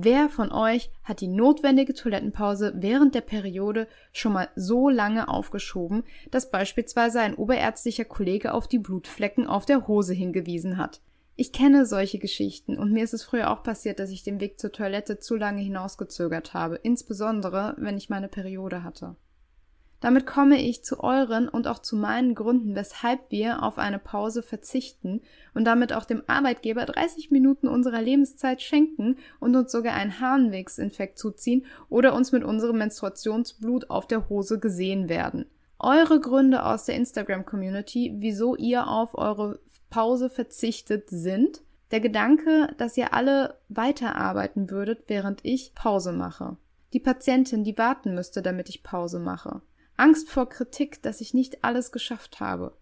Wer 0.00 0.28
von 0.28 0.52
euch 0.52 0.92
hat 1.02 1.20
die 1.20 1.26
notwendige 1.26 1.92
Toilettenpause 1.92 2.72
während 2.76 3.16
der 3.16 3.20
Periode 3.20 3.88
schon 4.12 4.32
mal 4.32 4.48
so 4.54 4.88
lange 4.88 5.26
aufgeschoben, 5.26 6.04
dass 6.30 6.52
beispielsweise 6.52 7.20
ein 7.20 7.34
oberärztlicher 7.34 8.04
Kollege 8.04 8.54
auf 8.54 8.68
die 8.68 8.78
Blutflecken 8.78 9.48
auf 9.48 9.66
der 9.66 9.88
Hose 9.88 10.14
hingewiesen 10.14 10.76
hat? 10.76 11.00
Ich 11.34 11.50
kenne 11.50 11.84
solche 11.84 12.20
Geschichten 12.20 12.78
und 12.78 12.92
mir 12.92 13.02
ist 13.02 13.12
es 13.12 13.24
früher 13.24 13.50
auch 13.50 13.64
passiert, 13.64 13.98
dass 13.98 14.10
ich 14.10 14.22
den 14.22 14.38
Weg 14.38 14.60
zur 14.60 14.70
Toilette 14.70 15.18
zu 15.18 15.34
lange 15.34 15.62
hinausgezögert 15.62 16.54
habe, 16.54 16.76
insbesondere 16.76 17.74
wenn 17.76 17.96
ich 17.96 18.08
meine 18.08 18.28
Periode 18.28 18.84
hatte. 18.84 19.16
Damit 20.00 20.26
komme 20.26 20.62
ich 20.62 20.84
zu 20.84 21.00
euren 21.00 21.48
und 21.48 21.66
auch 21.66 21.80
zu 21.80 21.96
meinen 21.96 22.36
Gründen, 22.36 22.76
weshalb 22.76 23.30
wir 23.30 23.64
auf 23.64 23.78
eine 23.78 23.98
Pause 23.98 24.44
verzichten 24.44 25.22
und 25.54 25.64
damit 25.64 25.92
auch 25.92 26.04
dem 26.04 26.22
Arbeitgeber 26.28 26.84
30 26.84 27.32
Minuten 27.32 27.66
unserer 27.66 28.00
Lebenszeit 28.00 28.62
schenken 28.62 29.16
und 29.40 29.56
uns 29.56 29.72
sogar 29.72 29.94
einen 29.94 30.20
Harnwegsinfekt 30.20 31.18
zuziehen 31.18 31.66
oder 31.88 32.14
uns 32.14 32.30
mit 32.30 32.44
unserem 32.44 32.78
Menstruationsblut 32.78 33.90
auf 33.90 34.06
der 34.06 34.28
Hose 34.28 34.60
gesehen 34.60 35.08
werden. 35.08 35.46
Eure 35.80 36.20
Gründe 36.20 36.64
aus 36.64 36.84
der 36.84 36.94
Instagram-Community, 36.94 38.14
wieso 38.18 38.54
ihr 38.54 38.86
auf 38.88 39.16
eure 39.16 39.58
Pause 39.90 40.30
verzichtet, 40.30 41.08
sind 41.10 41.62
der 41.90 42.00
Gedanke, 42.00 42.74
dass 42.78 42.96
ihr 42.96 43.14
alle 43.14 43.58
weiterarbeiten 43.68 44.70
würdet, 44.70 45.04
während 45.06 45.40
ich 45.44 45.74
Pause 45.74 46.12
mache. 46.12 46.56
Die 46.92 47.00
Patientin, 47.00 47.64
die 47.64 47.76
warten 47.78 48.14
müsste, 48.14 48.42
damit 48.42 48.68
ich 48.68 48.82
Pause 48.82 49.18
mache. 49.18 49.62
Angst 49.98 50.30
vor 50.30 50.48
Kritik, 50.48 51.02
dass 51.02 51.20
ich 51.20 51.34
nicht 51.34 51.64
alles 51.64 51.92
geschafft 51.92 52.40
habe. 52.40 52.72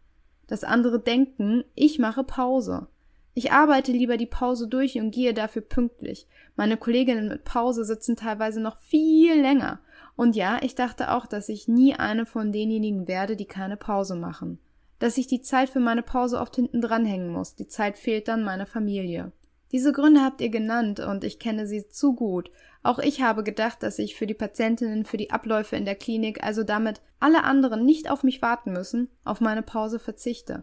Dass 0.47 0.65
andere 0.65 1.01
denken, 1.01 1.65
ich 1.75 1.99
mache 1.99 2.23
Pause. 2.23 2.89
Ich 3.33 3.53
arbeite 3.53 3.91
lieber 3.91 4.17
die 4.17 4.27
Pause 4.27 4.69
durch 4.69 4.99
und 4.99 5.11
gehe 5.11 5.35
dafür 5.35 5.63
pünktlich. 5.63 6.27
Meine 6.57 6.77
Kolleginnen 6.77 7.29
mit 7.29 7.45
Pause 7.45 7.85
sitzen 7.85 8.17
teilweise 8.17 8.61
noch 8.61 8.79
viel 8.81 9.41
länger. 9.41 9.81
Und 10.15 10.37
ja, 10.37 10.59
ich 10.63 10.75
dachte 10.75 11.11
auch, 11.11 11.27
dass 11.27 11.49
ich 11.49 11.69
nie 11.69 11.95
eine 11.95 12.27
von 12.27 12.53
denjenigen 12.53 13.09
werde, 13.09 13.37
die 13.37 13.45
keine 13.45 13.77
Pause 13.77 14.15
machen. 14.15 14.59
Dass 14.99 15.19
ich 15.19 15.27
die 15.27 15.43
Zeit 15.43 15.69
für 15.69 15.81
meine 15.81 16.03
Pause 16.03 16.39
oft 16.39 16.57
hinten 16.57 16.81
dranhängen 16.81 17.31
muss. 17.31 17.55
Die 17.55 17.67
Zeit 17.67 17.99
fehlt 17.99 18.29
dann 18.29 18.45
meiner 18.45 18.67
Familie. 18.67 19.33
Diese 19.73 19.93
Gründe 19.93 20.21
habt 20.21 20.41
ihr 20.41 20.49
genannt 20.49 21.01
und 21.01 21.25
ich 21.25 21.39
kenne 21.39 21.67
sie 21.67 21.89
zu 21.89 22.15
gut. 22.15 22.51
Auch 22.83 23.01
ich 23.01 23.21
habe 23.21 23.43
gedacht, 23.43 23.83
dass 23.83 23.99
ich 23.99 24.15
für 24.15 24.27
die 24.27 24.35
Patientinnen, 24.35 25.05
für 25.05 25.17
die 25.17 25.31
Abläufe 25.31 25.75
in 25.75 25.85
der 25.85 25.97
Klinik, 25.97 26.43
also 26.45 26.63
damit 26.63 27.01
alle 27.19 27.43
anderen 27.43 27.85
nicht 27.85 28.09
auf 28.09 28.23
mich 28.23 28.43
warten 28.43 28.73
müssen, 28.73 29.09
auf 29.25 29.41
meine 29.41 29.63
Pause 29.63 29.99
verzichte. 29.99 30.63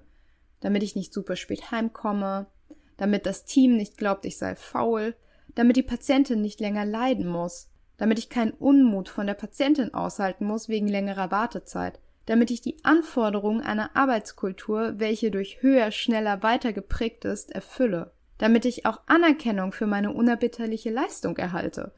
Damit 0.61 0.83
ich 0.83 0.95
nicht 0.95 1.13
super 1.13 1.35
spät 1.35 1.71
heimkomme, 1.71 2.47
damit 2.95 3.25
das 3.25 3.43
Team 3.43 3.75
nicht 3.75 3.97
glaubt, 3.97 4.25
ich 4.25 4.37
sei 4.37 4.55
faul, 4.55 5.15
damit 5.55 5.75
die 5.75 5.83
Patientin 5.83 6.41
nicht 6.41 6.61
länger 6.61 6.85
leiden 6.85 7.27
muss, 7.27 7.69
damit 7.97 8.19
ich 8.19 8.29
keinen 8.29 8.51
Unmut 8.51 9.09
von 9.09 9.27
der 9.27 9.33
Patientin 9.33 9.93
aushalten 9.93 10.45
muss 10.45 10.69
wegen 10.69 10.87
längerer 10.87 11.29
Wartezeit, 11.29 11.99
damit 12.25 12.51
ich 12.51 12.61
die 12.61 12.77
Anforderungen 12.85 13.59
einer 13.59 13.97
Arbeitskultur, 13.97 14.93
welche 14.97 15.29
durch 15.29 15.61
höher, 15.61 15.91
schneller, 15.91 16.41
weiter 16.41 16.71
geprägt 16.71 17.25
ist, 17.25 17.51
erfülle 17.51 18.13
damit 18.43 18.65
ich 18.65 18.85
auch 18.85 18.99
Anerkennung 19.05 19.71
für 19.71 19.87
meine 19.87 20.11
unerbitterliche 20.11 20.89
Leistung 20.89 21.37
erhalte, 21.37 21.93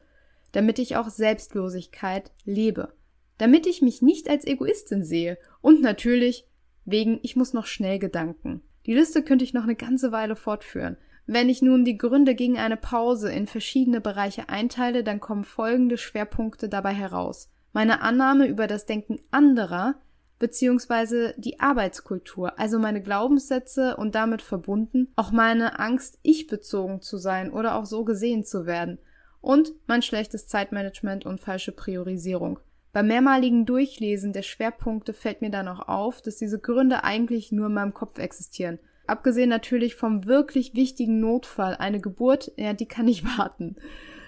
damit 0.52 0.78
ich 0.78 0.94
auch 0.94 1.08
Selbstlosigkeit 1.08 2.30
lebe, 2.44 2.92
damit 3.36 3.66
ich 3.66 3.82
mich 3.82 4.00
nicht 4.00 4.30
als 4.30 4.46
Egoistin 4.46 5.02
sehe 5.02 5.38
und 5.60 5.82
natürlich 5.82 6.46
wegen 6.84 7.18
ich 7.24 7.34
muss 7.34 7.52
noch 7.52 7.66
schnell 7.66 7.98
Gedanken. 7.98 8.62
Die 8.86 8.94
Liste 8.94 9.24
könnte 9.24 9.44
ich 9.44 9.54
noch 9.54 9.64
eine 9.64 9.74
ganze 9.74 10.12
Weile 10.12 10.36
fortführen. 10.36 10.98
Wenn 11.26 11.48
ich 11.48 11.62
nun 11.62 11.84
die 11.84 11.98
Gründe 11.98 12.36
gegen 12.36 12.58
eine 12.58 12.76
Pause 12.76 13.32
in 13.32 13.48
verschiedene 13.48 14.00
Bereiche 14.00 14.48
einteile, 14.48 15.02
dann 15.02 15.18
kommen 15.18 15.42
folgende 15.42 15.98
Schwerpunkte 15.98 16.68
dabei 16.68 16.92
heraus. 16.92 17.50
Meine 17.72 18.02
Annahme 18.02 18.46
über 18.46 18.68
das 18.68 18.86
Denken 18.86 19.18
anderer 19.32 19.96
beziehungsweise 20.38 21.34
die 21.38 21.60
Arbeitskultur, 21.60 22.58
also 22.58 22.78
meine 22.78 23.02
Glaubenssätze 23.02 23.96
und 23.96 24.14
damit 24.14 24.42
verbunden 24.42 25.12
auch 25.16 25.30
meine 25.30 25.78
Angst, 25.78 26.18
ich 26.22 26.46
bezogen 26.46 27.00
zu 27.00 27.16
sein 27.16 27.50
oder 27.50 27.76
auch 27.76 27.86
so 27.86 28.04
gesehen 28.04 28.44
zu 28.44 28.66
werden 28.66 28.98
und 29.40 29.72
mein 29.86 30.02
schlechtes 30.02 30.46
Zeitmanagement 30.46 31.24
und 31.24 31.40
falsche 31.40 31.72
Priorisierung. 31.72 32.58
Beim 32.92 33.08
mehrmaligen 33.08 33.66
Durchlesen 33.66 34.32
der 34.32 34.42
Schwerpunkte 34.42 35.12
fällt 35.12 35.42
mir 35.42 35.50
dann 35.50 35.68
auch 35.68 35.86
auf, 35.86 36.22
dass 36.22 36.36
diese 36.36 36.58
Gründe 36.58 37.04
eigentlich 37.04 37.52
nur 37.52 37.66
in 37.66 37.74
meinem 37.74 37.94
Kopf 37.94 38.18
existieren. 38.18 38.78
Abgesehen 39.06 39.50
natürlich 39.50 39.94
vom 39.94 40.26
wirklich 40.26 40.74
wichtigen 40.74 41.20
Notfall, 41.20 41.76
eine 41.76 42.00
Geburt, 42.00 42.52
ja, 42.56 42.72
die 42.72 42.86
kann 42.86 43.04
nicht 43.04 43.24
warten. 43.38 43.76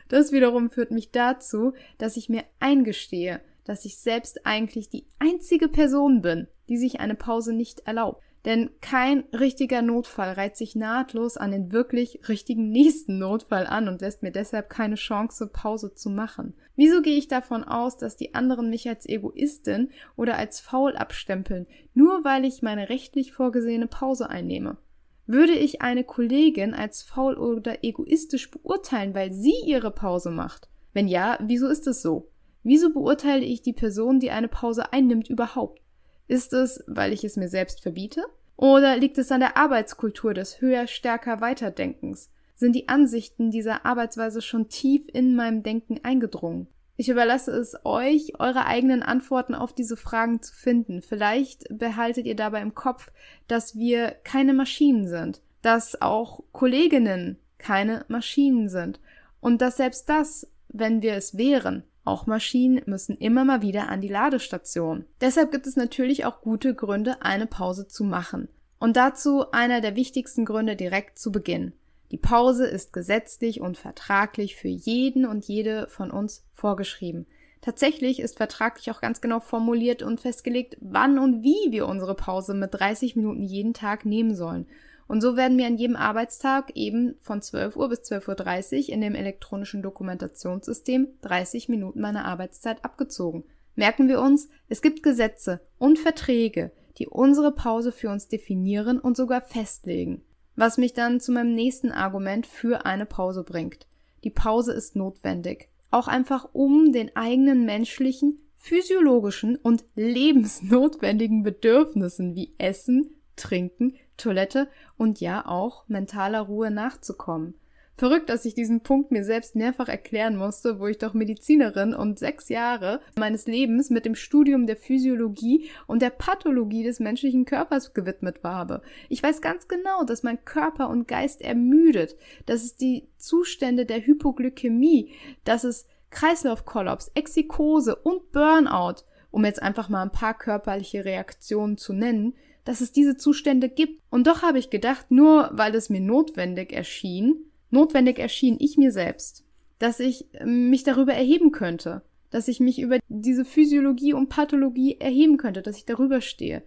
Das 0.09 0.33
wiederum 0.33 0.71
führt 0.71 0.91
mich 0.91 1.11
dazu, 1.11 1.73
dass 1.99 2.17
ich 2.17 2.29
mir 2.29 2.45
eingestehe, 2.61 3.41
dass 3.69 3.85
ich 3.85 3.99
selbst 3.99 4.47
eigentlich 4.47 4.89
die 4.89 5.07
einzige 5.19 5.69
Person 5.69 6.23
bin, 6.23 6.49
die 6.69 6.79
sich 6.79 7.01
eine 7.01 7.15
Pause 7.15 7.53
nicht 7.53 7.81
erlaubt. 7.81 8.23
Denn 8.45 8.71
kein 8.81 9.25
richtiger 9.39 9.83
Notfall 9.83 10.33
reiht 10.33 10.57
sich 10.57 10.75
nahtlos 10.75 11.37
an 11.37 11.51
den 11.51 11.71
wirklich 11.71 12.29
richtigen 12.29 12.71
nächsten 12.73 13.19
Notfall 13.19 13.67
an 13.67 13.89
und 13.89 14.01
lässt 14.01 14.23
mir 14.23 14.33
deshalb 14.33 14.71
keine 14.71 14.95
Chance, 14.95 15.49
Pause 15.49 15.93
zu 15.93 16.09
machen. 16.09 16.55
Wieso 16.77 17.03
gehe 17.03 17.19
ich 17.19 17.29
davon 17.29 17.63
aus, 17.63 17.99
dass 17.99 18.17
die 18.17 18.35
anderen 18.35 18.71
mich 18.71 18.89
als 18.89 19.07
Egoistin 19.07 19.91
oder 20.17 20.37
als 20.37 20.61
faul 20.61 20.97
abstempeln, 20.97 21.67
nur 21.93 22.25
weil 22.25 22.47
ich 22.47 22.63
meine 22.63 22.89
rechtlich 22.89 23.33
vorgesehene 23.33 23.87
Pause 23.87 24.31
einnehme? 24.31 24.79
Würde 25.27 25.53
ich 25.53 25.83
eine 25.83 26.05
Kollegin 26.05 26.73
als 26.73 27.03
faul 27.03 27.37
oder 27.37 27.85
egoistisch 27.85 28.51
beurteilen, 28.51 29.15
weil 29.15 29.35
sie 29.35 29.57
ihre 29.67 29.91
Pause 29.91 30.31
macht? 30.31 30.71
Wenn 30.95 31.07
ja, 31.07 31.39
wieso 31.43 31.69
ist 31.69 31.87
es 31.87 32.01
so? 32.01 32.31
Wieso 32.69 32.93
beurteile 32.93 33.47
ich 33.47 33.63
die 33.63 33.73
Person, 33.73 34.21
die 34.21 34.31
eine 34.31 34.47
Pause 34.47 34.93
einnimmt, 34.93 35.31
überhaupt? 35.31 35.81
Ist 36.27 36.53
es, 36.53 36.85
weil 36.87 37.15
ich 37.15 37.25
es 37.25 37.39
mir 37.39 37.49
selbst 37.49 37.81
verbiete? 37.81 38.27
Oder 38.57 38.99
liegt 38.99 39.17
es 39.17 39.33
an 39.33 39.41
der 39.41 39.57
Arbeitskultur 39.57 40.35
des 40.35 40.61
höher, 40.61 40.87
stärker 40.87 41.41
Weiterdenkens? 41.41 42.31
Sind 42.57 42.75
die 42.75 42.91
Ansichten 42.91 43.51
dieser 43.51 43.87
Arbeitsweise 43.87 44.43
schon 44.43 44.69
tief 44.69 45.01
in 45.11 45.35
meinem 45.35 45.63
Denken 45.63 46.01
eingedrungen? 46.03 46.67
Ich 46.99 47.09
überlasse 47.09 47.53
es 47.53 47.75
euch, 47.87 48.39
eure 48.39 48.67
eigenen 48.67 49.03
Antworten 49.03 49.55
auf 49.55 49.73
diese 49.73 49.97
Fragen 49.97 50.43
zu 50.43 50.55
finden. 50.55 51.01
Vielleicht 51.01 51.65
behaltet 51.71 52.27
ihr 52.27 52.37
dabei 52.37 52.61
im 52.61 52.75
Kopf, 52.75 53.11
dass 53.47 53.77
wir 53.77 54.11
keine 54.25 54.53
Maschinen 54.53 55.09
sind, 55.09 55.41
dass 55.63 56.03
auch 56.03 56.43
Kolleginnen 56.53 57.39
keine 57.57 58.05
Maschinen 58.09 58.69
sind 58.69 59.01
und 59.41 59.63
dass 59.63 59.79
selbst 59.79 60.11
das, 60.11 60.47
wenn 60.69 61.01
wir 61.01 61.15
es 61.15 61.39
wären, 61.39 61.85
auch 62.09 62.27
Maschinen 62.27 62.83
müssen 62.87 63.17
immer 63.17 63.45
mal 63.45 63.63
wieder 63.63 63.89
an 63.89 64.01
die 64.01 64.09
Ladestation. 64.09 65.05
Deshalb 65.21 65.53
gibt 65.53 65.67
es 65.67 65.77
natürlich 65.77 66.25
auch 66.25 66.41
gute 66.41 66.75
Gründe, 66.75 67.23
eine 67.23 67.47
Pause 67.47 67.87
zu 67.87 68.05
machen. 68.05 68.49
Und 68.81 68.97
dazu 68.97 69.51
einer 69.53 69.81
der 69.81 69.97
wichtigsten 69.97 70.45
Gründe 70.45 70.77
direkt 70.77 71.19
zu 71.19 71.31
Beginn. 71.31 71.73
Die 72.11 72.17
Pause 72.17 72.67
ist 72.67 72.93
gesetzlich 72.93 73.61
und 73.61 73.77
vertraglich 73.77 74.57
für 74.57 74.69
jeden 74.69 75.27
und 75.27 75.45
jede 75.45 75.89
von 75.89 76.11
uns 76.11 76.45
vorgeschrieben. 76.55 77.27
Tatsächlich 77.61 78.21
ist 78.21 78.37
vertraglich 78.37 78.91
auch 78.91 79.01
ganz 79.01 79.21
genau 79.21 79.41
formuliert 79.41 80.03
und 80.03 80.21
festgelegt, 80.21 80.77
wann 80.81 81.19
und 81.19 81.43
wie 81.43 81.71
wir 81.71 81.87
unsere 81.87 82.15
Pause 82.15 82.55
mit 82.55 82.73
30 82.73 83.17
Minuten 83.17 83.43
jeden 83.43 83.75
Tag 83.75 84.05
nehmen 84.05 84.35
sollen. 84.35 84.67
Und 85.09 85.23
so 85.23 85.37
werden 85.37 85.57
mir 85.57 85.67
an 85.67 85.79
jedem 85.79 85.97
Arbeitstag 85.97 86.77
eben 86.77 87.17
von 87.21 87.41
12 87.41 87.77
Uhr 87.77 87.89
bis 87.89 88.01
12.30 88.01 88.89
Uhr 88.89 88.95
in 88.95 89.01
dem 89.01 89.15
elektronischen 89.15 89.83
Dokumentationssystem 89.83 91.09
30 91.23 91.71
Minuten 91.71 92.01
meiner 92.01 92.27
Arbeitszeit 92.27 92.85
abgezogen. 92.85 93.45
Merken 93.75 94.09
wir 94.09 94.21
uns, 94.21 94.49
es 94.69 94.83
gibt 94.83 95.03
Gesetze 95.03 95.61
und 95.79 95.99
Verträge, 95.99 96.73
die 96.99 97.09
unsere 97.09 97.53
Pause 97.53 97.91
für 97.91 98.11
uns 98.11 98.29
definieren 98.29 99.01
und 99.01 99.17
sogar 99.17 99.41
festlegen. 99.41 100.23
Was 100.57 100.77
mich 100.77 100.93
dann 100.93 101.21
zu 101.21 101.33
meinem 101.33 101.55
nächsten 101.55 101.91
Argument 101.91 102.47
für 102.47 102.85
eine 102.85 103.07
Pause 103.07 103.45
bringt. 103.45 103.87
Die 104.25 104.31
Pause 104.31 104.73
ist 104.73 104.97
notwendig. 104.97 105.69
Auch 105.91 106.09
einfach 106.09 106.51
um 106.53 106.93
den 106.93 107.17
eigenen 107.17 107.65
menschlichen, 107.65 108.41
physiologischen 108.57 109.57
und 109.57 109.85
lebensnotwendigen 109.95 111.45
Bedürfnissen 111.45 112.35
wie 112.35 112.53
Essen, 112.59 113.15
Trinken, 113.37 113.95
Toilette 114.19 114.69
und 114.99 115.21
ja 115.21 115.47
auch 115.47 115.89
mentaler 115.89 116.41
Ruhe 116.41 116.71
nachzukommen. 116.71 117.55
Verrückt, 117.99 118.29
dass 118.29 118.45
ich 118.45 118.55
diesen 118.55 118.83
Punkt 118.83 119.11
mir 119.11 119.25
selbst 119.25 119.57
mehrfach 119.57 119.89
erklären 119.89 120.37
musste, 120.37 120.79
wo 120.79 120.87
ich 120.87 120.99
doch 120.99 121.15
Medizinerin 121.15 121.95
und 121.95 122.17
sechs 122.17 122.49
Jahre 122.49 123.01
meines 123.17 123.49
Lebens 123.49 123.91
mit 123.91 124.05
dem 124.05 124.15
Studium 124.15 124.69
der 124.69 124.77
Physiologie 124.77 125.69
und 125.89 126.01
der 126.01 126.11
Pathologie 126.11 126.85
des 126.85 127.01
menschlichen 127.01 127.45
Körpers 127.45 127.95
gewidmet 127.95 128.37
habe. 128.45 128.83
Ich 129.09 129.21
weiß 129.21 129.41
ganz 129.41 129.67
genau, 129.67 130.05
dass 130.05 130.23
mein 130.23 130.45
Körper 130.45 130.91
und 130.91 131.09
Geist 131.09 131.43
ermüdet, 131.43 132.15
dass 132.47 132.63
es 132.63 132.77
die 132.77 133.09
Zustände 133.17 133.85
der 133.85 134.07
Hypoglykämie, 134.07 135.11
dass 135.43 135.65
es 135.65 135.89
Kreislaufkollaps, 136.11 137.11
Exikose 137.15 137.97
und 137.97 138.31
Burnout, 138.31 139.03
um 139.33 139.45
jetzt 139.45 139.61
einfach 139.61 139.89
mal 139.89 140.03
ein 140.03 140.13
paar 140.13 140.39
körperliche 140.39 141.05
Reaktionen 141.05 141.77
zu 141.77 141.93
nennen, 141.93 142.35
dass 142.65 142.81
es 142.81 142.93
diese 142.93 143.17
Zustände 143.17 143.69
gibt. 143.69 144.03
Und 144.11 144.27
doch 144.27 144.43
habe 144.43 144.59
ich 144.59 144.71
gedacht, 144.71 145.11
nur 145.11 145.51
weil 145.53 145.75
es 145.75 145.91
mir 145.91 146.01
notwendig 146.01 146.73
erschien, 146.73 147.37
notwendig 147.71 148.19
erschien 148.19 148.57
ich 148.59 148.77
mir 148.77 148.93
selbst, 148.93 149.45
dass 149.79 150.01
ich 150.01 150.27
ähm, 150.35 150.71
mich 150.71 150.85
darüber 150.85 151.15
erheben 151.15 151.53
könnte, 151.53 152.03
dass 152.31 152.49
ich 152.49 152.61
mich 152.61 152.81
über 152.81 152.99
diese 153.09 153.45
Physiologie 153.45 154.13
und 154.13 154.29
Pathologie 154.29 154.97
erheben 155.01 155.37
könnte, 155.37 155.63
dass 155.63 155.77
ich 155.77 155.87
darüber 155.87 156.21
stehe. 156.21 156.63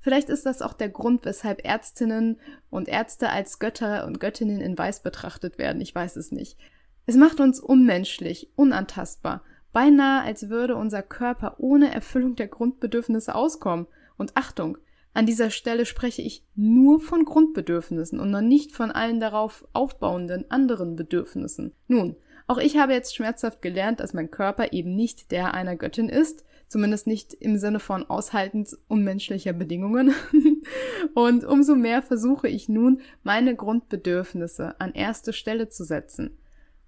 Vielleicht 0.00 0.30
ist 0.30 0.46
das 0.46 0.62
auch 0.62 0.72
der 0.72 0.88
Grund, 0.88 1.24
weshalb 1.24 1.64
Ärztinnen 1.64 2.40
und 2.70 2.88
Ärzte 2.88 3.28
als 3.28 3.60
Götter 3.60 4.04
und 4.06 4.18
Göttinnen 4.18 4.60
in 4.60 4.76
Weiß 4.76 5.02
betrachtet 5.02 5.58
werden. 5.58 5.80
Ich 5.80 5.94
weiß 5.94 6.16
es 6.16 6.32
nicht. 6.32 6.58
Es 7.06 7.16
macht 7.16 7.40
uns 7.40 7.60
unmenschlich, 7.60 8.50
unantastbar, 8.56 9.42
beinahe 9.72 10.22
als 10.22 10.48
würde 10.48 10.76
unser 10.76 11.02
Körper 11.02 11.56
ohne 11.58 11.92
Erfüllung 11.92 12.34
der 12.34 12.48
Grundbedürfnisse 12.48 13.34
auskommen. 13.34 13.86
Und 14.16 14.36
Achtung, 14.36 14.78
an 15.14 15.26
dieser 15.26 15.50
Stelle 15.50 15.84
spreche 15.84 16.22
ich 16.22 16.44
nur 16.54 17.00
von 17.00 17.24
Grundbedürfnissen 17.24 18.18
und 18.18 18.30
noch 18.30 18.40
nicht 18.40 18.72
von 18.72 18.90
allen 18.90 19.20
darauf 19.20 19.66
aufbauenden 19.72 20.50
anderen 20.50 20.96
Bedürfnissen. 20.96 21.72
Nun, 21.86 22.16
auch 22.46 22.58
ich 22.58 22.76
habe 22.78 22.92
jetzt 22.92 23.14
schmerzhaft 23.14 23.62
gelernt, 23.62 24.00
dass 24.00 24.14
mein 24.14 24.30
Körper 24.30 24.72
eben 24.72 24.96
nicht 24.96 25.30
der 25.30 25.54
einer 25.54 25.76
Göttin 25.76 26.08
ist, 26.08 26.44
zumindest 26.66 27.06
nicht 27.06 27.34
im 27.34 27.58
Sinne 27.58 27.78
von 27.78 28.08
aushaltens 28.08 28.78
unmenschlicher 28.88 29.52
Bedingungen. 29.52 30.14
und 31.14 31.44
umso 31.44 31.74
mehr 31.76 32.02
versuche 32.02 32.48
ich 32.48 32.70
nun, 32.70 33.02
meine 33.22 33.54
Grundbedürfnisse 33.54 34.80
an 34.80 34.92
erste 34.92 35.34
Stelle 35.34 35.68
zu 35.68 35.84
setzen. 35.84 36.38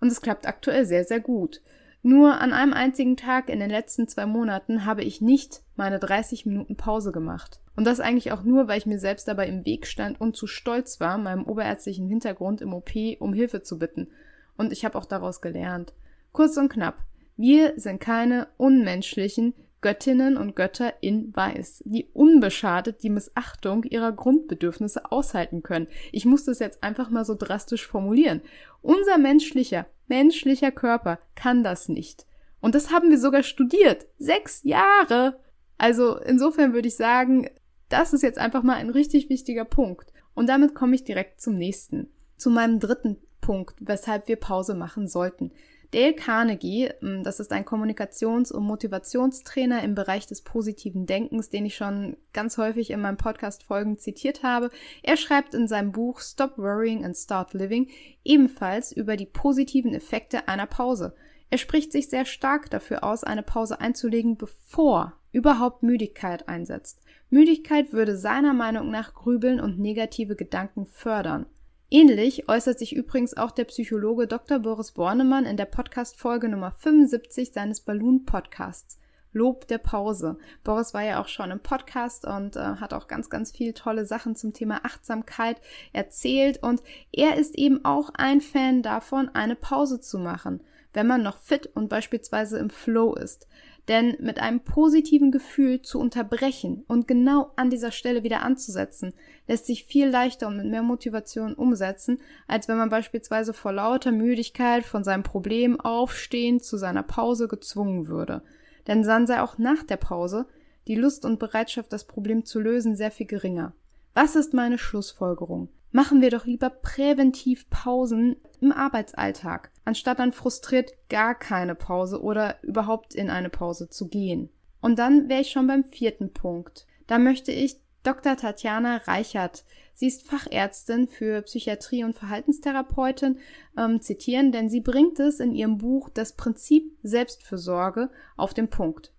Und 0.00 0.08
es 0.08 0.22
klappt 0.22 0.46
aktuell 0.46 0.86
sehr, 0.86 1.04
sehr 1.04 1.20
gut. 1.20 1.60
Nur 2.02 2.40
an 2.40 2.52
einem 2.52 2.72
einzigen 2.72 3.16
Tag 3.16 3.48
in 3.48 3.60
den 3.60 3.70
letzten 3.70 4.08
zwei 4.08 4.26
Monaten 4.26 4.84
habe 4.84 5.02
ich 5.02 5.20
nicht 5.20 5.62
meine 5.76 5.98
30 5.98 6.44
Minuten 6.46 6.76
Pause 6.76 7.12
gemacht. 7.12 7.60
Und 7.76 7.84
das 7.84 8.00
eigentlich 8.00 8.32
auch 8.32 8.42
nur, 8.44 8.68
weil 8.68 8.78
ich 8.78 8.86
mir 8.86 8.98
selbst 8.98 9.26
dabei 9.26 9.48
im 9.48 9.64
Weg 9.64 9.86
stand 9.86 10.20
und 10.20 10.36
zu 10.36 10.46
stolz 10.46 11.00
war, 11.00 11.18
meinem 11.18 11.44
oberärztlichen 11.44 12.08
Hintergrund 12.08 12.60
im 12.60 12.72
OP 12.72 12.92
um 13.18 13.32
Hilfe 13.32 13.62
zu 13.62 13.78
bitten. 13.78 14.08
Und 14.56 14.72
ich 14.72 14.84
habe 14.84 14.96
auch 14.96 15.06
daraus 15.06 15.40
gelernt. 15.40 15.92
Kurz 16.32 16.56
und 16.56 16.68
knapp. 16.68 16.98
Wir 17.36 17.74
sind 17.76 18.00
keine 18.00 18.46
unmenschlichen 18.56 19.54
Göttinnen 19.84 20.38
und 20.38 20.56
Götter 20.56 20.94
in 21.02 21.36
Weiß, 21.36 21.82
die 21.84 22.08
unbeschadet 22.14 23.02
die 23.02 23.10
Missachtung 23.10 23.82
ihrer 23.82 24.12
Grundbedürfnisse 24.12 25.12
aushalten 25.12 25.62
können. 25.62 25.88
Ich 26.10 26.24
muss 26.24 26.44
das 26.44 26.58
jetzt 26.58 26.82
einfach 26.82 27.10
mal 27.10 27.26
so 27.26 27.34
drastisch 27.34 27.86
formulieren. 27.86 28.40
Unser 28.80 29.18
menschlicher, 29.18 29.84
menschlicher 30.06 30.70
Körper 30.70 31.18
kann 31.34 31.62
das 31.62 31.90
nicht. 31.90 32.24
Und 32.60 32.74
das 32.74 32.90
haben 32.90 33.10
wir 33.10 33.18
sogar 33.18 33.42
studiert. 33.42 34.06
Sechs 34.16 34.62
Jahre. 34.62 35.38
Also 35.76 36.16
insofern 36.16 36.72
würde 36.72 36.88
ich 36.88 36.96
sagen, 36.96 37.50
das 37.94 38.12
ist 38.12 38.22
jetzt 38.22 38.38
einfach 38.38 38.64
mal 38.64 38.74
ein 38.74 38.90
richtig 38.90 39.28
wichtiger 39.30 39.64
Punkt. 39.64 40.12
Und 40.34 40.48
damit 40.48 40.74
komme 40.74 40.96
ich 40.96 41.04
direkt 41.04 41.40
zum 41.40 41.56
nächsten. 41.56 42.08
Zu 42.36 42.50
meinem 42.50 42.80
dritten 42.80 43.18
Punkt, 43.40 43.76
weshalb 43.78 44.26
wir 44.26 44.34
Pause 44.34 44.74
machen 44.74 45.06
sollten. 45.06 45.52
Dale 45.92 46.14
Carnegie, 46.14 46.90
hm, 46.98 47.22
das 47.22 47.38
ist 47.38 47.52
ein 47.52 47.64
Kommunikations- 47.64 48.50
und 48.50 48.64
Motivationstrainer 48.64 49.84
im 49.84 49.94
Bereich 49.94 50.26
des 50.26 50.42
positiven 50.42 51.06
Denkens, 51.06 51.50
den 51.50 51.66
ich 51.66 51.76
schon 51.76 52.16
ganz 52.32 52.58
häufig 52.58 52.90
in 52.90 53.00
meinem 53.00 53.16
Podcast-Folgen 53.16 53.96
zitiert 53.96 54.42
habe. 54.42 54.70
Er 55.04 55.16
schreibt 55.16 55.54
in 55.54 55.68
seinem 55.68 55.92
Buch 55.92 56.18
Stop 56.18 56.58
Worrying 56.58 57.04
and 57.04 57.16
Start 57.16 57.54
Living 57.54 57.90
ebenfalls 58.24 58.90
über 58.90 59.16
die 59.16 59.26
positiven 59.26 59.94
Effekte 59.94 60.48
einer 60.48 60.66
Pause. 60.66 61.14
Er 61.48 61.58
spricht 61.58 61.92
sich 61.92 62.08
sehr 62.08 62.24
stark 62.24 62.70
dafür 62.70 63.04
aus, 63.04 63.22
eine 63.22 63.44
Pause 63.44 63.80
einzulegen, 63.80 64.36
bevor 64.36 65.12
überhaupt 65.30 65.84
Müdigkeit 65.84 66.48
einsetzt. 66.48 67.03
Müdigkeit 67.34 67.92
würde 67.92 68.16
seiner 68.16 68.54
Meinung 68.54 68.92
nach 68.92 69.12
Grübeln 69.12 69.58
und 69.58 69.76
negative 69.76 70.36
Gedanken 70.36 70.86
fördern. 70.86 71.46
Ähnlich 71.90 72.48
äußert 72.48 72.78
sich 72.78 72.94
übrigens 72.94 73.36
auch 73.36 73.50
der 73.50 73.64
Psychologe 73.64 74.28
Dr. 74.28 74.60
Boris 74.60 74.92
Bornemann 74.92 75.44
in 75.44 75.56
der 75.56 75.64
Podcast-Folge 75.64 76.48
Nummer 76.48 76.70
75 76.78 77.52
seines 77.52 77.80
Balloon-Podcasts. 77.80 79.00
Lob 79.32 79.66
der 79.66 79.78
Pause. 79.78 80.38
Boris 80.62 80.94
war 80.94 81.02
ja 81.02 81.20
auch 81.20 81.26
schon 81.26 81.50
im 81.50 81.58
Podcast 81.58 82.24
und 82.24 82.54
äh, 82.54 82.76
hat 82.76 82.94
auch 82.94 83.08
ganz, 83.08 83.28
ganz 83.30 83.50
viele 83.50 83.74
tolle 83.74 84.06
Sachen 84.06 84.36
zum 84.36 84.52
Thema 84.52 84.84
Achtsamkeit 84.84 85.60
erzählt 85.92 86.62
und 86.62 86.84
er 87.10 87.36
ist 87.36 87.58
eben 87.58 87.84
auch 87.84 88.10
ein 88.14 88.42
Fan 88.42 88.82
davon, 88.82 89.28
eine 89.30 89.56
Pause 89.56 90.00
zu 90.00 90.20
machen, 90.20 90.62
wenn 90.92 91.08
man 91.08 91.24
noch 91.24 91.38
fit 91.38 91.66
und 91.74 91.88
beispielsweise 91.88 92.60
im 92.60 92.70
Flow 92.70 93.12
ist. 93.16 93.48
Denn 93.88 94.16
mit 94.18 94.38
einem 94.38 94.60
positiven 94.60 95.30
Gefühl 95.30 95.82
zu 95.82 96.00
unterbrechen 96.00 96.84
und 96.88 97.06
genau 97.06 97.52
an 97.56 97.68
dieser 97.68 97.90
Stelle 97.90 98.22
wieder 98.22 98.42
anzusetzen, 98.42 99.12
lässt 99.46 99.66
sich 99.66 99.84
viel 99.84 100.08
leichter 100.08 100.46
und 100.46 100.56
mit 100.56 100.66
mehr 100.66 100.82
Motivation 100.82 101.52
umsetzen, 101.52 102.18
als 102.46 102.66
wenn 102.66 102.78
man 102.78 102.88
beispielsweise 102.88 103.52
vor 103.52 103.72
lauter 103.72 104.10
Müdigkeit 104.10 104.84
von 104.84 105.04
seinem 105.04 105.22
Problem 105.22 105.78
aufstehen 105.78 106.60
zu 106.60 106.78
seiner 106.78 107.02
Pause 107.02 107.46
gezwungen 107.46 108.08
würde. 108.08 108.42
Denn 108.86 109.02
dann 109.02 109.26
sei 109.26 109.42
auch 109.42 109.58
nach 109.58 109.82
der 109.82 109.98
Pause 109.98 110.46
die 110.86 110.94
Lust 110.96 111.24
und 111.24 111.38
Bereitschaft, 111.38 111.92
das 111.92 112.06
Problem 112.06 112.44
zu 112.44 112.60
lösen, 112.60 112.96
sehr 112.96 113.10
viel 113.10 113.26
geringer. 113.26 113.72
Was 114.14 114.36
ist 114.36 114.54
meine 114.54 114.78
Schlussfolgerung? 114.78 115.68
Machen 115.92 116.20
wir 116.20 116.30
doch 116.30 116.44
lieber 116.44 116.70
präventiv 116.70 117.68
Pausen 117.70 118.36
im 118.60 118.72
Arbeitsalltag, 118.72 119.70
anstatt 119.84 120.18
dann 120.18 120.32
frustriert 120.32 120.92
gar 121.08 121.34
keine 121.34 121.74
Pause 121.74 122.22
oder 122.22 122.62
überhaupt 122.62 123.14
in 123.14 123.30
eine 123.30 123.50
Pause 123.50 123.88
zu 123.88 124.08
gehen. 124.08 124.50
Und 124.80 124.98
dann 124.98 125.28
wäre 125.28 125.40
ich 125.40 125.50
schon 125.50 125.66
beim 125.66 125.84
vierten 125.84 126.32
Punkt. 126.32 126.86
Da 127.06 127.18
möchte 127.18 127.52
ich 127.52 127.80
Dr. 128.02 128.36
Tatjana 128.36 128.98
Reichert, 128.98 129.64
sie 129.94 130.08
ist 130.08 130.26
Fachärztin 130.26 131.08
für 131.08 131.40
Psychiatrie 131.42 132.04
und 132.04 132.14
Verhaltenstherapeutin, 132.14 133.38
ähm, 133.78 134.02
zitieren, 134.02 134.52
denn 134.52 134.68
sie 134.68 134.80
bringt 134.80 135.18
es 135.20 135.40
in 135.40 135.54
ihrem 135.54 135.78
Buch 135.78 136.10
Das 136.10 136.34
Prinzip 136.34 136.98
Selbstfürsorge 137.02 138.10
auf 138.36 138.52
den 138.52 138.68
Punkt. 138.68 139.14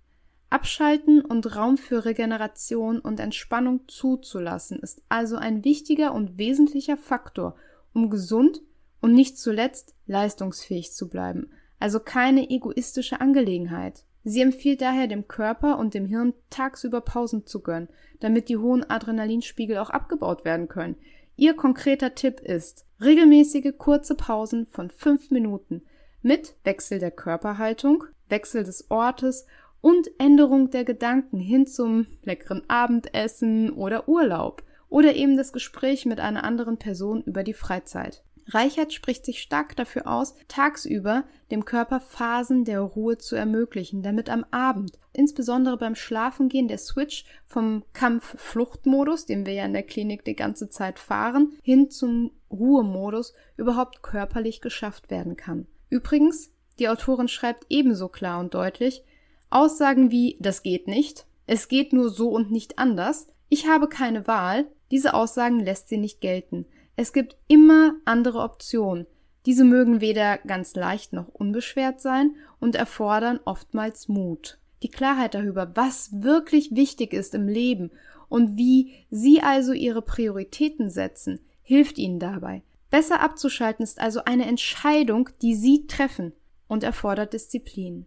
Abschalten 0.52 1.22
und 1.22 1.56
Raum 1.56 1.78
für 1.78 2.06
Regeneration 2.06 3.00
und 3.00 3.20
Entspannung 3.20 3.88
zuzulassen 3.88 4.80
ist 4.80 5.02
also 5.10 5.36
ein 5.36 5.66
wichtiger 5.66 6.14
und 6.14 6.38
wesentlicher 6.38 6.98
Faktor, 6.98 7.56
um 7.94 8.12
gesund 8.12 8.62
und 9.06 9.14
nicht 9.14 9.38
zuletzt 9.38 9.94
leistungsfähig 10.08 10.92
zu 10.92 11.08
bleiben, 11.10 11.52
also 11.80 12.00
keine 12.00 12.50
egoistische 12.50 13.22
Angelegenheit. 13.22 14.04
Sie 14.24 14.42
empfiehlt 14.42 14.82
daher 14.82 15.06
dem 15.06 15.28
Körper 15.28 15.78
und 15.78 15.94
dem 15.94 16.08
Hirn 16.08 16.34
tagsüber 16.50 17.02
Pausen 17.02 17.46
zu 17.46 17.62
gönnen, 17.62 17.88
damit 18.20 18.50
die 18.50 18.58
hohen 18.58 18.84
Adrenalinspiegel 18.90 19.78
auch 19.78 19.92
abgebaut 19.92 20.44
werden 20.44 20.68
können. 20.68 20.96
Ihr 21.36 21.54
konkreter 21.54 22.16
Tipp 22.16 22.40
ist 22.40 22.88
regelmäßige 23.00 23.74
kurze 23.78 24.16
Pausen 24.16 24.66
von 24.66 24.90
fünf 24.90 25.30
Minuten 25.30 25.84
mit 26.24 26.56
Wechsel 26.64 26.98
der 26.98 27.12
Körperhaltung, 27.12 28.06
Wechsel 28.28 28.64
des 28.64 28.90
Ortes 28.90 29.46
und 29.82 30.10
Änderung 30.18 30.72
der 30.72 30.84
Gedanken 30.84 31.38
hin 31.38 31.68
zum 31.68 32.08
leckeren 32.24 32.64
Abendessen 32.68 33.70
oder 33.70 34.10
Urlaub 34.10 34.64
oder 34.90 35.14
eben 35.14 35.38
das 35.38 35.54
Gespräch 35.54 36.08
mit 36.08 36.20
einer 36.20 36.44
anderen 36.44 36.78
Person 36.78 37.22
über 37.22 37.44
die 37.44 37.54
Freizeit. 37.54 38.24
Reichert 38.48 38.94
spricht 38.94 39.26
sich 39.26 39.42
stark 39.42 39.76
dafür 39.76 40.08
aus, 40.08 40.36
tagsüber 40.48 41.24
dem 41.50 41.66
Körper 41.66 42.00
Phasen 42.00 42.64
der 42.64 42.80
Ruhe 42.80 43.18
zu 43.18 43.36
ermöglichen, 43.36 44.04
damit 44.04 44.30
am 44.30 44.46
Abend, 44.52 45.00
insbesondere 45.14 45.78
beim 45.78 45.96
Schlafengehen, 45.96 46.68
der 46.68 46.78
Switch 46.78 47.26
vom 47.46 47.84
Kampf-Flucht-Modus, 47.94 49.26
den 49.26 49.46
wir 49.46 49.54
ja 49.54 49.66
in 49.66 49.74
der 49.74 49.84
Klinik 49.84 50.24
die 50.26 50.36
ganze 50.36 50.70
Zeit 50.70 51.00
fahren, 51.00 51.54
hin 51.64 51.90
zum 51.90 52.32
Ruhemodus 52.52 53.34
überhaupt 53.58 54.04
körperlich 54.04 54.62
geschafft 54.62 55.10
werden 55.10 55.36
kann. 55.36 55.66
Übrigens, 55.90 56.52
die 56.78 56.90
Autorin 56.90 57.28
schreibt 57.28 57.66
ebenso 57.70 58.10
klar 58.10 58.40
und 58.40 58.54
deutlich, 58.54 59.04
Aussagen 59.50 60.12
wie 60.12 60.38
das 60.40 60.64
geht 60.64 60.88
nicht, 60.88 61.26
es 61.48 61.68
geht 61.68 61.94
nur 61.94 62.10
so 62.10 62.30
und 62.30 62.52
nicht 62.52 62.78
anders, 62.78 63.28
ich 63.50 63.68
habe 63.68 63.88
keine 63.88 64.28
Wahl, 64.28 64.66
diese 64.92 65.14
Aussagen 65.14 65.60
lässt 65.60 65.90
sie 65.90 65.98
nicht 65.98 66.22
gelten. 66.22 66.66
Es 66.96 67.14
gibt 67.14 67.36
immer 67.48 67.96
andere 68.06 68.40
Optionen. 68.40 69.06
Diese 69.46 69.64
mögen 69.64 70.02
weder 70.02 70.38
ganz 70.40 70.76
leicht 70.76 71.14
noch 71.14 71.28
unbeschwert 71.28 72.02
sein 72.02 72.36
und 72.60 72.76
erfordern 72.76 73.40
oftmals 73.46 74.08
Mut. 74.08 74.58
Die 74.82 74.90
Klarheit 74.90 75.34
darüber, 75.34 75.72
was 75.76 76.22
wirklich 76.22 76.76
wichtig 76.76 77.14
ist 77.14 77.36
im 77.36 77.48
Leben 77.48 77.92
und 78.30 78.58
wie 78.58 78.94
Sie 79.10 79.42
also 79.42 79.74
Ihre 79.74 80.02
Prioritäten 80.02 80.90
setzen, 80.90 81.40
hilft 81.62 81.98
Ihnen 81.98 82.20
dabei. 82.20 82.64
Besser 82.90 83.22
abzuschalten 83.22 83.84
ist 83.84 84.00
also 84.00 84.24
eine 84.24 84.46
Entscheidung, 84.46 85.30
die 85.42 85.56
Sie 85.56 85.88
treffen 85.88 86.34
und 86.68 86.84
erfordert 86.84 87.34
Disziplin. 87.34 88.06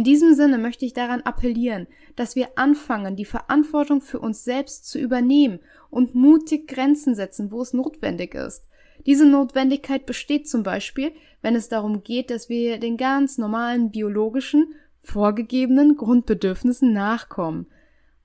In 0.00 0.04
diesem 0.04 0.32
Sinne 0.32 0.56
möchte 0.56 0.86
ich 0.86 0.94
daran 0.94 1.20
appellieren, 1.20 1.86
dass 2.16 2.34
wir 2.34 2.56
anfangen, 2.56 3.16
die 3.16 3.26
Verantwortung 3.26 4.00
für 4.00 4.18
uns 4.18 4.44
selbst 4.44 4.88
zu 4.88 4.98
übernehmen 4.98 5.60
und 5.90 6.14
mutig 6.14 6.68
Grenzen 6.68 7.14
setzen, 7.14 7.52
wo 7.52 7.60
es 7.60 7.74
notwendig 7.74 8.34
ist. 8.34 8.64
Diese 9.04 9.26
Notwendigkeit 9.26 10.06
besteht 10.06 10.48
zum 10.48 10.62
Beispiel, 10.62 11.12
wenn 11.42 11.54
es 11.54 11.68
darum 11.68 12.02
geht, 12.02 12.30
dass 12.30 12.48
wir 12.48 12.78
den 12.78 12.96
ganz 12.96 13.36
normalen 13.36 13.90
biologischen, 13.90 14.72
vorgegebenen 15.02 15.98
Grundbedürfnissen 15.98 16.94
nachkommen. 16.94 17.66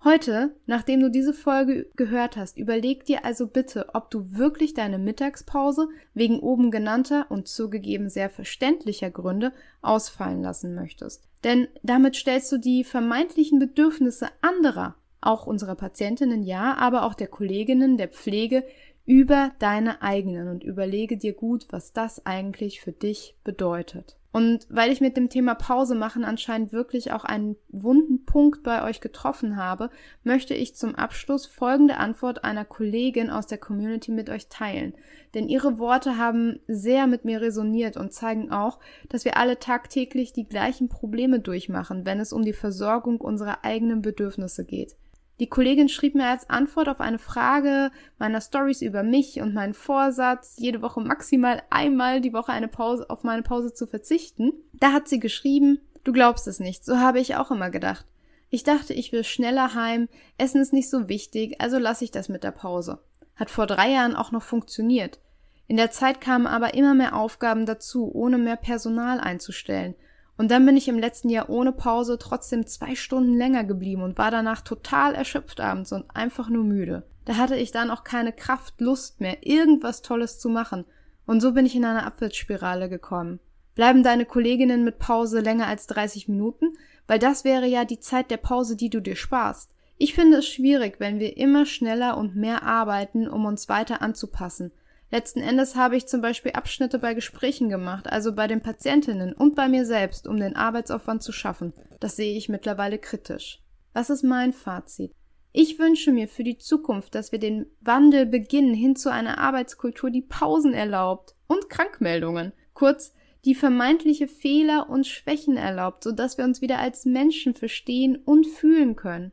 Heute, 0.05 0.53
nachdem 0.67 0.99
du 0.99 1.09
diese 1.09 1.33
Folge 1.33 1.87
gehört 1.95 2.37
hast, 2.37 2.59
überleg 2.59 3.05
dir 3.05 3.25
also 3.25 3.47
bitte, 3.47 3.87
ob 3.95 4.11
du 4.11 4.37
wirklich 4.37 4.75
deine 4.75 4.99
Mittagspause 4.99 5.87
wegen 6.13 6.41
oben 6.41 6.69
genannter 6.69 7.25
und 7.29 7.47
zugegeben 7.47 8.07
sehr 8.09 8.29
verständlicher 8.29 9.09
Gründe 9.09 9.51
ausfallen 9.81 10.43
lassen 10.43 10.75
möchtest. 10.75 11.27
Denn 11.43 11.67
damit 11.81 12.15
stellst 12.15 12.51
du 12.51 12.59
die 12.59 12.83
vermeintlichen 12.83 13.57
Bedürfnisse 13.57 14.29
anderer, 14.41 14.93
auch 15.21 15.47
unserer 15.47 15.73
Patientinnen 15.73 16.43
ja, 16.43 16.75
aber 16.75 17.01
auch 17.01 17.15
der 17.15 17.27
Kolleginnen, 17.27 17.97
der 17.97 18.09
Pflege, 18.09 18.63
über 19.07 19.53
deine 19.57 20.03
eigenen 20.03 20.49
und 20.49 20.63
überlege 20.63 21.17
dir 21.17 21.33
gut, 21.33 21.65
was 21.71 21.93
das 21.93 22.23
eigentlich 22.27 22.79
für 22.79 22.91
dich 22.91 23.35
bedeutet. 23.43 24.17
Und 24.35 24.67
weil 24.69 24.91
ich 24.91 24.99
mit 24.99 25.15
dem 25.15 25.29
Thema 25.29 25.55
Pause 25.55 25.95
machen 25.95 26.25
anscheinend 26.25 26.73
wirklich 26.73 27.13
auch 27.13 27.23
einen 27.23 27.55
wunden 27.69 28.25
Punkt 28.25 28.63
bei 28.63 28.83
euch 28.83 28.99
getroffen 28.99 29.55
habe, 29.55 29.89
möchte 30.25 30.53
ich 30.53 30.75
zum 30.75 30.93
Abschluss 30.93 31.45
folgende 31.45 31.95
Antwort 31.95 32.43
einer 32.43 32.65
Kollegin 32.65 33.29
aus 33.29 33.47
der 33.47 33.59
Community 33.59 34.11
mit 34.11 34.29
euch 34.29 34.49
teilen. 34.49 34.93
Denn 35.35 35.47
ihre 35.47 35.79
Worte 35.79 36.17
haben 36.17 36.59
sehr 36.67 37.07
mit 37.07 37.23
mir 37.23 37.39
resoniert 37.39 37.95
und 37.95 38.11
zeigen 38.11 38.51
auch, 38.51 38.81
dass 39.07 39.23
wir 39.23 39.37
alle 39.37 39.57
tagtäglich 39.57 40.33
die 40.33 40.49
gleichen 40.49 40.89
Probleme 40.89 41.39
durchmachen, 41.39 42.05
wenn 42.05 42.19
es 42.19 42.33
um 42.33 42.43
die 42.43 42.51
Versorgung 42.51 43.21
unserer 43.21 43.63
eigenen 43.63 44.01
Bedürfnisse 44.01 44.65
geht. 44.65 44.97
Die 45.39 45.47
Kollegin 45.47 45.89
schrieb 45.89 46.15
mir 46.15 46.27
als 46.27 46.49
Antwort 46.49 46.87
auf 46.87 47.01
eine 47.01 47.19
Frage 47.19 47.91
meiner 48.17 48.39
Stories 48.39 48.81
über 48.81 49.03
mich 49.03 49.41
und 49.41 49.53
meinen 49.53 49.73
Vorsatz, 49.73 50.55
jede 50.57 50.81
Woche 50.81 51.01
maximal 51.01 51.61
einmal 51.69 52.21
die 52.21 52.31
Woche 52.31 52.53
eine 52.53 52.69
Pause 52.69 53.09
auf 53.09 53.23
meine 53.23 53.41
Pause 53.41 53.73
zu 53.73 53.85
verzichten. 53.85 54.53
Da 54.71 54.93
hat 54.93 55.09
sie 55.09 55.19
geschrieben, 55.19 55.79
du 56.05 56.13
glaubst 56.13 56.47
es 56.47 56.59
nicht, 56.61 56.85
so 56.85 56.99
habe 56.99 57.19
ich 57.19 57.35
auch 57.35 57.51
immer 57.51 57.69
gedacht. 57.69 58.05
Ich 58.49 58.63
dachte, 58.63 58.93
ich 58.93 59.11
will 59.11 59.25
schneller 59.25 59.73
heim, 59.73 60.07
Essen 60.37 60.61
ist 60.61 60.71
nicht 60.71 60.89
so 60.89 61.09
wichtig, 61.09 61.59
also 61.59 61.79
lasse 61.79 62.05
ich 62.05 62.11
das 62.11 62.29
mit 62.29 62.43
der 62.45 62.51
Pause. 62.51 62.99
Hat 63.35 63.49
vor 63.49 63.67
drei 63.67 63.91
Jahren 63.91 64.15
auch 64.15 64.31
noch 64.31 64.43
funktioniert. 64.43 65.19
In 65.67 65.75
der 65.75 65.91
Zeit 65.91 66.21
kamen 66.21 66.47
aber 66.47 66.75
immer 66.75 66.93
mehr 66.93 67.15
Aufgaben 67.15 67.65
dazu, 67.65 68.09
ohne 68.13 68.37
mehr 68.37 68.55
Personal 68.55 69.19
einzustellen. 69.19 69.95
Und 70.37 70.51
dann 70.51 70.65
bin 70.65 70.75
ich 70.75 70.87
im 70.87 70.99
letzten 70.99 71.29
Jahr 71.29 71.49
ohne 71.49 71.71
Pause 71.71 72.17
trotzdem 72.19 72.67
zwei 72.67 72.95
Stunden 72.95 73.37
länger 73.37 73.63
geblieben 73.63 74.03
und 74.03 74.17
war 74.17 74.31
danach 74.31 74.61
total 74.61 75.15
erschöpft 75.15 75.61
abends 75.61 75.93
und 75.93 76.05
einfach 76.13 76.49
nur 76.49 76.63
müde. 76.63 77.03
Da 77.23 77.37
hatte 77.37 77.55
ich 77.55 77.71
dann 77.71 77.89
auch 77.89 78.03
keine 78.03 78.33
Kraft, 78.33 78.81
Lust 78.81 79.21
mehr, 79.21 79.45
irgendwas 79.45 80.01
Tolles 80.01 80.39
zu 80.39 80.49
machen. 80.49 80.85
Und 81.25 81.41
so 81.41 81.53
bin 81.53 81.65
ich 81.65 81.75
in 81.75 81.85
eine 81.85 82.05
Abwärtsspirale 82.05 82.89
gekommen. 82.89 83.39
Bleiben 83.73 84.03
deine 84.03 84.25
Kolleginnen 84.25 84.83
mit 84.83 84.99
Pause 84.99 85.39
länger 85.39 85.67
als 85.67 85.87
30 85.87 86.27
Minuten? 86.27 86.73
Weil 87.07 87.19
das 87.19 87.43
wäre 87.43 87.67
ja 87.67 87.85
die 87.85 87.99
Zeit 87.99 88.29
der 88.29 88.37
Pause, 88.37 88.75
die 88.75 88.89
du 88.89 89.01
dir 89.01 89.15
sparst. 89.15 89.71
Ich 89.97 90.13
finde 90.13 90.37
es 90.37 90.47
schwierig, 90.47 90.99
wenn 90.99 91.19
wir 91.19 91.37
immer 91.37 91.65
schneller 91.65 92.17
und 92.17 92.35
mehr 92.35 92.63
arbeiten, 92.63 93.27
um 93.27 93.45
uns 93.45 93.69
weiter 93.69 94.01
anzupassen. 94.01 94.71
Letzten 95.15 95.39
Endes 95.39 95.77
habe 95.77 95.95
ich 95.95 96.07
zum 96.07 96.19
Beispiel 96.19 96.51
Abschnitte 96.51 96.99
bei 96.99 97.13
Gesprächen 97.13 97.69
gemacht, 97.69 98.05
also 98.11 98.35
bei 98.35 98.47
den 98.47 98.59
Patientinnen 98.59 99.31
und 99.31 99.55
bei 99.55 99.69
mir 99.69 99.85
selbst, 99.85 100.27
um 100.27 100.35
den 100.35 100.57
Arbeitsaufwand 100.57 101.23
zu 101.23 101.31
schaffen. 101.31 101.71
Das 102.01 102.17
sehe 102.17 102.35
ich 102.35 102.49
mittlerweile 102.49 102.99
kritisch. 102.99 103.61
Was 103.93 104.09
ist 104.09 104.23
mein 104.23 104.51
Fazit? 104.51 105.13
Ich 105.53 105.79
wünsche 105.79 106.11
mir 106.11 106.27
für 106.27 106.43
die 106.43 106.57
Zukunft, 106.57 107.15
dass 107.15 107.31
wir 107.31 107.39
den 107.39 107.65
Wandel 107.79 108.25
beginnen 108.25 108.73
hin 108.73 108.97
zu 108.97 109.09
einer 109.09 109.37
Arbeitskultur, 109.37 110.09
die 110.09 110.21
Pausen 110.21 110.73
erlaubt 110.73 111.33
und 111.47 111.69
Krankmeldungen. 111.69 112.51
Kurz, 112.73 113.13
die 113.45 113.55
vermeintliche 113.55 114.27
Fehler 114.27 114.89
und 114.89 115.07
Schwächen 115.07 115.55
erlaubt, 115.55 116.03
sodass 116.03 116.37
wir 116.37 116.43
uns 116.43 116.59
wieder 116.59 116.79
als 116.79 117.05
Menschen 117.05 117.53
verstehen 117.53 118.17
und 118.17 118.47
fühlen 118.47 118.97
können. 118.97 119.31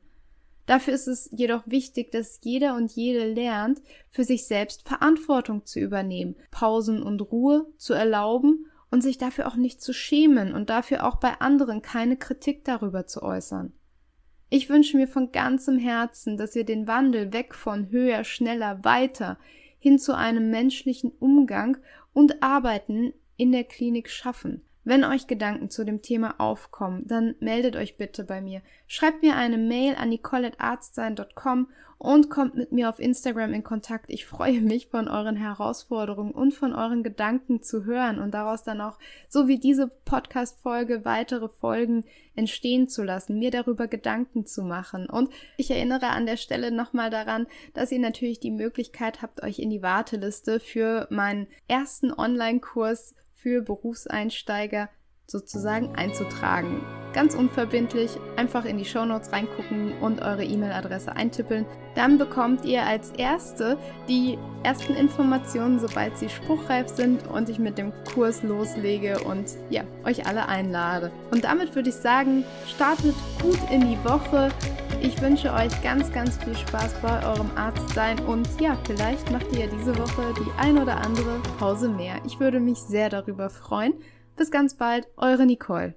Dafür 0.66 0.94
ist 0.94 1.09
es 1.09 1.29
jedoch 1.33 1.62
wichtig, 1.66 2.12
dass 2.12 2.40
jeder 2.42 2.77
und 2.77 2.92
jede 2.92 3.33
lernt, 3.33 3.83
für 4.11 4.25
sich 4.25 4.46
selbst 4.46 4.87
Verantwortung 4.87 5.66
zu 5.66 5.81
übernehmen, 5.81 6.37
Pausen 6.51 7.03
und 7.03 7.20
Ruhe 7.20 7.66
zu 7.79 7.94
erlauben 7.94 8.66
und 8.90 9.03
sich 9.03 9.18
dafür 9.18 9.48
auch 9.48 9.57
nicht 9.57 9.81
zu 9.81 9.92
schämen 9.92 10.53
und 10.53 10.70
dafür 10.70 11.07
auch 11.07 11.16
bei 11.16 11.40
anderen 11.40 11.83
keine 11.83 12.16
Kritik 12.16 12.64
darüber 12.64 13.07
zu 13.07 13.22
äußern. 13.22 13.72
Ich 14.51 14.68
wünsche 14.68 14.98
mir 14.98 15.09
von 15.09 15.33
ganzem 15.33 15.79
Herzen, 15.79 16.37
dass 16.37 16.55
wir 16.55 16.64
den 16.64 16.87
Wandel 16.87 17.33
weg 17.33 17.55
von 17.55 17.90
höher, 17.90 18.22
schneller, 18.22 18.85
weiter 18.85 19.38
hin 19.79 19.98
zu 19.98 20.14
einem 20.14 20.51
menschlichen 20.51 21.11
Umgang 21.18 21.79
und 22.12 22.42
Arbeiten 22.42 23.14
in 23.37 23.51
der 23.51 23.64
Klinik 23.64 24.11
schaffen. 24.11 24.62
Wenn 24.84 25.04
euch 25.04 25.28
Gedanken 25.28 25.70
zu 25.70 25.84
dem 25.84 26.02
Thema 26.02 26.34
aufkommen, 26.38 27.06
dann 27.06 27.36
meldet 27.38 27.76
euch 27.76 27.96
bitte 27.96 28.24
bei 28.24 28.40
mir. 28.40 28.62
Schreibt 28.88 29.22
mir 29.22 29.36
eine 29.36 29.58
Mail 29.58 29.94
an 29.94 30.08
nicolettarztsein.com 30.08 31.68
und 31.98 32.30
kommt 32.30 32.56
mit 32.56 32.72
mir 32.72 32.88
auf 32.88 32.98
Instagram 32.98 33.54
in 33.54 33.62
Kontakt. 33.62 34.06
Ich 34.08 34.26
freue 34.26 34.60
mich 34.60 34.88
von 34.88 35.06
euren 35.06 35.36
Herausforderungen 35.36 36.32
und 36.32 36.52
von 36.52 36.74
euren 36.74 37.04
Gedanken 37.04 37.62
zu 37.62 37.84
hören 37.84 38.18
und 38.18 38.34
daraus 38.34 38.64
dann 38.64 38.80
auch, 38.80 38.98
so 39.28 39.46
wie 39.46 39.58
diese 39.58 39.86
Podcast-Folge, 40.04 41.04
weitere 41.04 41.48
Folgen 41.48 42.02
entstehen 42.34 42.88
zu 42.88 43.04
lassen, 43.04 43.38
mir 43.38 43.52
darüber 43.52 43.86
Gedanken 43.86 44.46
zu 44.46 44.64
machen. 44.64 45.08
Und 45.08 45.30
ich 45.56 45.70
erinnere 45.70 46.08
an 46.08 46.26
der 46.26 46.38
Stelle 46.38 46.72
nochmal 46.72 47.10
daran, 47.10 47.46
dass 47.72 47.92
ihr 47.92 48.00
natürlich 48.00 48.40
die 48.40 48.50
Möglichkeit 48.50 49.22
habt, 49.22 49.44
euch 49.44 49.60
in 49.60 49.70
die 49.70 49.82
Warteliste 49.82 50.58
für 50.58 51.06
meinen 51.08 51.46
ersten 51.68 52.12
Online-Kurs 52.12 53.14
für 53.42 53.61
Berufseinsteiger 53.61 54.88
sozusagen 55.26 55.94
einzutragen. 55.94 56.82
Ganz 57.12 57.35
unverbindlich, 57.35 58.18
einfach 58.37 58.64
in 58.64 58.78
die 58.78 58.87
Shownotes 58.87 59.32
reingucken 59.32 59.92
und 60.00 60.22
eure 60.22 60.44
E-Mail-Adresse 60.44 61.14
eintippeln. 61.14 61.66
Dann 61.94 62.16
bekommt 62.16 62.64
ihr 62.64 62.85
als 62.85 63.11
Erste 63.11 63.76
die 64.08 64.38
ersten 64.62 64.94
Informationen, 64.94 65.78
sobald 65.78 66.16
sie 66.16 66.30
spruchreif 66.30 66.88
sind 66.88 67.26
und 67.26 67.50
ich 67.50 67.58
mit 67.58 67.76
dem 67.76 67.92
Kurs 68.14 68.42
loslege 68.42 69.20
und 69.24 69.44
ja, 69.68 69.85
euch 70.04 70.26
alle 70.26 70.48
einlade. 70.48 71.11
Und 71.30 71.44
damit 71.44 71.74
würde 71.74 71.90
ich 71.90 71.96
sagen, 71.96 72.44
startet 72.66 73.14
gut 73.42 73.58
in 73.70 73.80
die 73.82 74.04
Woche. 74.04 74.48
Ich 75.02 75.20
wünsche 75.20 75.52
euch 75.52 75.82
ganz, 75.82 76.11
ganz 76.12 76.37
viel 76.42 76.56
Spaß 76.56 76.94
bei 77.02 77.26
eurem 77.26 77.50
Arzt 77.56 77.90
sein 77.90 78.18
und 78.20 78.48
ja, 78.58 78.78
vielleicht 78.87 79.30
macht 79.30 79.52
ihr 79.52 79.66
ja 79.66 79.66
diese 79.66 79.98
Woche 79.98 80.32
die 80.38 80.61
ein 80.61 80.78
oder 80.78 80.96
andere 80.96 81.40
Pause 81.58 81.90
mehr. 81.90 82.14
Ich 82.24 82.40
würde 82.40 82.61
mich 82.61 82.78
sehr 82.78 83.11
darüber 83.11 83.50
freuen. 83.50 83.94
Bis 84.36 84.50
ganz 84.50 84.74
bald, 84.74 85.08
eure 85.16 85.46
Nicole. 85.46 85.94